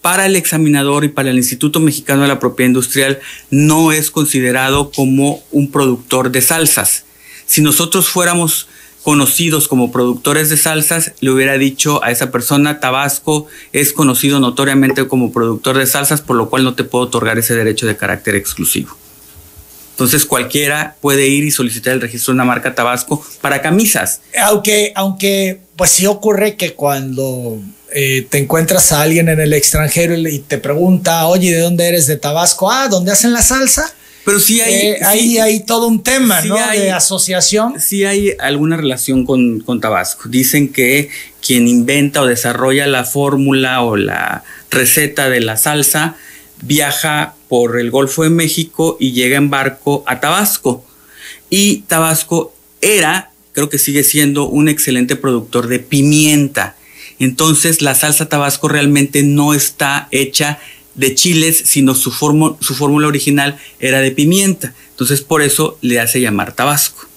para 0.00 0.26
el 0.26 0.36
examinador 0.36 1.02
y 1.02 1.08
para 1.08 1.30
el 1.30 1.38
Instituto 1.38 1.80
Mexicano 1.80 2.22
de 2.22 2.28
la 2.28 2.38
Propiedad 2.38 2.68
Industrial 2.68 3.18
no 3.50 3.90
es 3.90 4.12
considerado 4.12 4.92
como 4.92 5.42
un 5.50 5.72
productor 5.72 6.30
de 6.30 6.40
salsas. 6.40 7.04
Si 7.46 7.62
nosotros 7.62 8.08
fuéramos 8.08 8.68
conocidos 9.02 9.68
como 9.68 9.90
productores 9.90 10.50
de 10.50 10.56
salsas, 10.56 11.12
le 11.20 11.30
hubiera 11.30 11.56
dicho 11.56 12.04
a 12.04 12.10
esa 12.10 12.30
persona, 12.30 12.80
Tabasco 12.80 13.46
es 13.72 13.92
conocido 13.92 14.40
notoriamente 14.40 15.08
como 15.08 15.32
productor 15.32 15.78
de 15.78 15.86
salsas, 15.86 16.20
por 16.20 16.36
lo 16.36 16.50
cual 16.50 16.64
no 16.64 16.74
te 16.74 16.84
puedo 16.84 17.04
otorgar 17.04 17.38
ese 17.38 17.54
derecho 17.54 17.86
de 17.86 17.96
carácter 17.96 18.34
exclusivo. 18.34 18.96
Entonces 19.92 20.24
cualquiera 20.24 20.96
puede 21.02 21.26
ir 21.28 21.44
y 21.44 21.50
solicitar 21.50 21.92
el 21.92 22.00
registro 22.00 22.32
de 22.32 22.36
una 22.36 22.44
marca 22.46 22.74
Tabasco 22.74 23.22
para 23.42 23.60
camisas. 23.60 24.22
Aunque, 24.42 24.92
aunque 24.94 25.60
pues 25.76 25.90
sí 25.90 26.06
ocurre 26.06 26.56
que 26.56 26.74
cuando 26.74 27.60
eh, 27.92 28.26
te 28.28 28.38
encuentras 28.38 28.92
a 28.92 29.02
alguien 29.02 29.28
en 29.28 29.40
el 29.40 29.52
extranjero 29.52 30.16
y 30.16 30.38
te 30.38 30.58
pregunta, 30.58 31.26
oye, 31.26 31.52
¿de 31.54 31.60
dónde 31.60 31.88
eres? 31.88 32.06
De 32.06 32.16
Tabasco. 32.16 32.70
Ah, 32.70 32.88
¿dónde 32.88 33.12
hacen 33.12 33.32
la 33.32 33.42
salsa? 33.42 33.92
Pero 34.30 34.38
sí 34.38 34.60
hay. 34.60 34.74
Eh, 34.74 35.40
hay 35.40 35.60
todo 35.64 35.88
un 35.88 36.04
tema, 36.04 36.40
¿no? 36.42 36.54
de 36.54 36.92
asociación. 36.92 37.80
Sí 37.80 38.04
hay 38.04 38.34
alguna 38.38 38.76
relación 38.76 39.26
con, 39.26 39.58
con 39.58 39.80
Tabasco. 39.80 40.28
Dicen 40.28 40.68
que 40.68 41.08
quien 41.44 41.66
inventa 41.66 42.22
o 42.22 42.26
desarrolla 42.26 42.86
la 42.86 43.02
fórmula 43.02 43.82
o 43.82 43.96
la 43.96 44.44
receta 44.70 45.28
de 45.28 45.40
la 45.40 45.56
salsa 45.56 46.14
viaja 46.62 47.34
por 47.48 47.80
el 47.80 47.90
Golfo 47.90 48.22
de 48.22 48.30
México 48.30 48.96
y 49.00 49.10
llega 49.10 49.36
en 49.36 49.50
barco 49.50 50.04
a 50.06 50.20
Tabasco. 50.20 50.86
Y 51.48 51.78
Tabasco 51.88 52.54
era, 52.80 53.32
creo 53.50 53.68
que 53.68 53.78
sigue 53.78 54.04
siendo, 54.04 54.46
un 54.46 54.68
excelente 54.68 55.16
productor 55.16 55.66
de 55.66 55.80
pimienta. 55.80 56.76
Entonces 57.18 57.82
la 57.82 57.96
salsa 57.96 58.28
tabasco 58.28 58.68
realmente 58.68 59.24
no 59.24 59.54
está 59.54 60.06
hecha 60.12 60.60
de 60.94 61.14
chiles, 61.14 61.62
sino 61.64 61.94
su, 61.94 62.10
su 62.10 62.74
fórmula 62.74 63.08
original 63.08 63.58
era 63.78 64.00
de 64.00 64.10
pimienta. 64.10 64.74
Entonces 64.90 65.20
por 65.20 65.42
eso 65.42 65.78
le 65.80 66.00
hace 66.00 66.20
llamar 66.20 66.52
tabasco. 66.52 67.08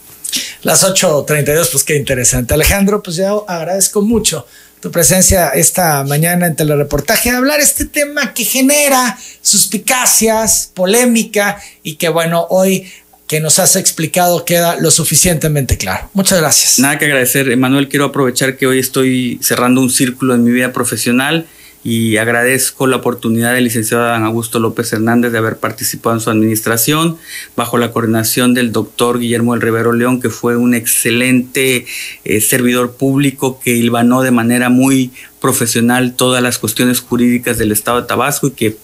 Las 0.61 0.83
8.32, 0.83 1.69
pues 1.71 1.83
qué 1.83 1.95
interesante. 1.95 2.53
Alejandro, 2.53 3.03
pues 3.03 3.17
yo 3.17 3.45
agradezco 3.47 4.01
mucho 4.01 4.45
tu 4.83 4.91
presencia 4.91 5.49
esta 5.49 6.03
mañana 6.03 6.45
en 6.45 6.57
telereportaje 6.57 7.31
de 7.31 7.37
hablar 7.37 7.61
este 7.61 7.85
tema 7.85 8.33
que 8.33 8.43
genera 8.43 9.17
suspicacias, 9.41 10.71
polémica 10.73 11.61
y 11.83 11.95
que 11.95 12.09
bueno, 12.09 12.47
hoy 12.49 12.91
que 13.27 13.39
nos 13.39 13.59
has 13.59 13.77
explicado 13.77 14.43
queda 14.43 14.75
lo 14.75 14.91
suficientemente 14.91 15.77
claro. 15.77 16.09
Muchas 16.13 16.39
gracias. 16.39 16.79
Nada 16.79 16.99
que 16.99 17.05
agradecer, 17.05 17.49
Emanuel. 17.49 17.87
Quiero 17.87 18.05
aprovechar 18.05 18.57
que 18.57 18.67
hoy 18.67 18.79
estoy 18.79 19.39
cerrando 19.41 19.79
un 19.79 19.89
círculo 19.89 20.35
en 20.35 20.43
mi 20.43 20.51
vida 20.51 20.73
profesional 20.73 21.47
y 21.83 22.17
agradezco 22.17 22.87
la 22.87 22.97
oportunidad 22.97 23.53
del 23.53 23.65
licenciado 23.65 24.05
Dan 24.05 24.23
Augusto 24.23 24.59
López 24.59 24.93
Hernández 24.93 25.31
de 25.31 25.37
haber 25.37 25.57
participado 25.57 26.15
en 26.15 26.21
su 26.21 26.29
administración 26.29 27.17
bajo 27.55 27.77
la 27.77 27.91
coordinación 27.91 28.53
del 28.53 28.71
doctor 28.71 29.19
Guillermo 29.19 29.53
del 29.53 29.61
Rivero 29.61 29.91
León, 29.91 30.21
que 30.21 30.29
fue 30.29 30.55
un 30.55 30.73
excelente 30.73 31.85
eh, 32.23 32.41
servidor 32.41 32.93
público 32.93 33.59
que 33.59 33.75
hilvanó 33.75 34.21
de 34.21 34.31
manera 34.31 34.69
muy 34.69 35.11
profesional 35.41 36.15
todas 36.15 36.41
las 36.41 36.57
cuestiones 36.57 37.01
jurídicas 37.01 37.57
del 37.57 37.73
Estado 37.73 38.01
de 38.01 38.07
Tabasco 38.07 38.47
y 38.47 38.51
que 38.51 38.77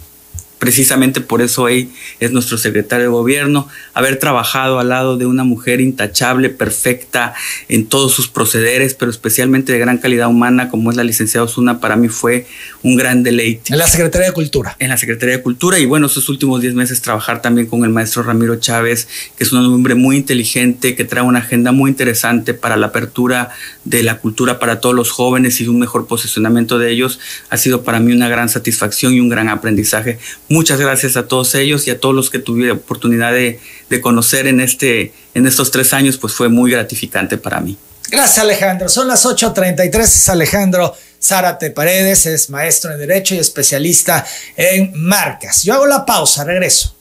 precisamente 0.59 1.21
por 1.21 1.41
eso 1.41 1.67
él 1.67 1.89
es 2.19 2.31
nuestro 2.31 2.57
secretario 2.57 3.05
de 3.05 3.11
gobierno, 3.11 3.67
haber 3.93 4.19
trabajado 4.19 4.79
al 4.79 4.89
lado 4.89 5.17
de 5.17 5.25
una 5.25 5.43
mujer 5.43 5.81
intachable, 5.81 6.49
perfecta 6.49 7.33
en 7.69 7.87
todos 7.87 8.13
sus 8.13 8.27
procederes, 8.27 8.93
pero 8.93 9.09
especialmente 9.09 9.71
de 9.71 9.79
gran 9.79 9.97
calidad 9.97 10.27
humana 10.27 10.69
como 10.69 10.91
es 10.91 10.97
la 10.97 11.03
licenciada 11.03 11.45
Osuna, 11.45 11.79
para 11.79 11.95
mí 11.95 12.09
fue 12.09 12.45
un 12.83 12.97
gran 12.97 13.23
deleite. 13.23 13.73
En 13.73 13.79
la 13.79 13.87
Secretaría 13.87 14.27
de 14.27 14.33
Cultura. 14.33 14.75
En 14.79 14.89
la 14.89 14.97
Secretaría 14.97 15.37
de 15.37 15.41
Cultura 15.41 15.79
y 15.79 15.85
bueno, 15.85 16.07
esos 16.07 16.27
últimos 16.29 16.61
10 16.61 16.73
meses 16.73 17.01
trabajar 17.01 17.41
también 17.41 17.67
con 17.67 17.83
el 17.83 17.89
maestro 17.89 18.23
Ramiro 18.23 18.57
Chávez, 18.57 19.07
que 19.37 19.43
es 19.45 19.51
un 19.53 19.65
hombre 19.65 19.95
muy 19.95 20.17
inteligente, 20.17 20.95
que 20.95 21.05
trae 21.05 21.23
una 21.23 21.39
agenda 21.39 21.71
muy 21.71 21.89
interesante 21.89 22.53
para 22.53 22.75
la 22.75 22.87
apertura 22.87 23.49
de 23.85 24.03
la 24.03 24.17
cultura 24.17 24.59
para 24.59 24.81
todos 24.81 24.93
los 24.93 25.11
jóvenes 25.11 25.61
y 25.61 25.67
un 25.67 25.79
mejor 25.79 26.07
posicionamiento 26.07 26.77
de 26.77 26.91
ellos, 26.91 27.19
ha 27.49 27.57
sido 27.57 27.83
para 27.83 27.99
mí 27.99 28.11
una 28.11 28.27
gran 28.27 28.49
satisfacción 28.49 29.13
y 29.13 29.19
un 29.19 29.29
gran 29.29 29.49
aprendizaje 29.49 30.19
Muchas 30.49 30.79
gracias 30.79 31.15
a 31.15 31.27
todos 31.27 31.53
ellos 31.55 31.87
y 31.87 31.91
a 31.91 31.99
todos 31.99 32.15
los 32.15 32.29
que 32.29 32.39
tuve 32.39 32.71
oportunidad 32.71 33.31
de, 33.31 33.59
conocer 34.01 34.47
en, 34.47 34.59
este, 34.59 35.13
en 35.33 35.45
estos 35.45 35.71
tres 35.71 35.93
años, 35.93 36.17
pues 36.17 36.33
fue 36.33 36.49
muy 36.49 36.71
gratificante 36.71 37.37
para 37.37 37.61
mí. 37.61 37.77
Gracias 38.09 38.39
Alejandro. 38.39 38.89
Son 38.89 39.07
las 39.07 39.25
8.33. 39.25 39.99
Es 40.01 40.29
Alejandro 40.29 40.95
Zárate 41.21 41.71
Paredes, 41.71 42.25
es 42.25 42.49
maestro 42.49 42.91
en 42.91 42.99
Derecho 42.99 43.35
y 43.35 43.39
especialista 43.39 44.25
en 44.55 44.91
marcas. 44.95 45.63
Yo 45.63 45.75
hago 45.75 45.85
la 45.85 46.05
pausa, 46.05 46.43
regreso. 46.43 46.95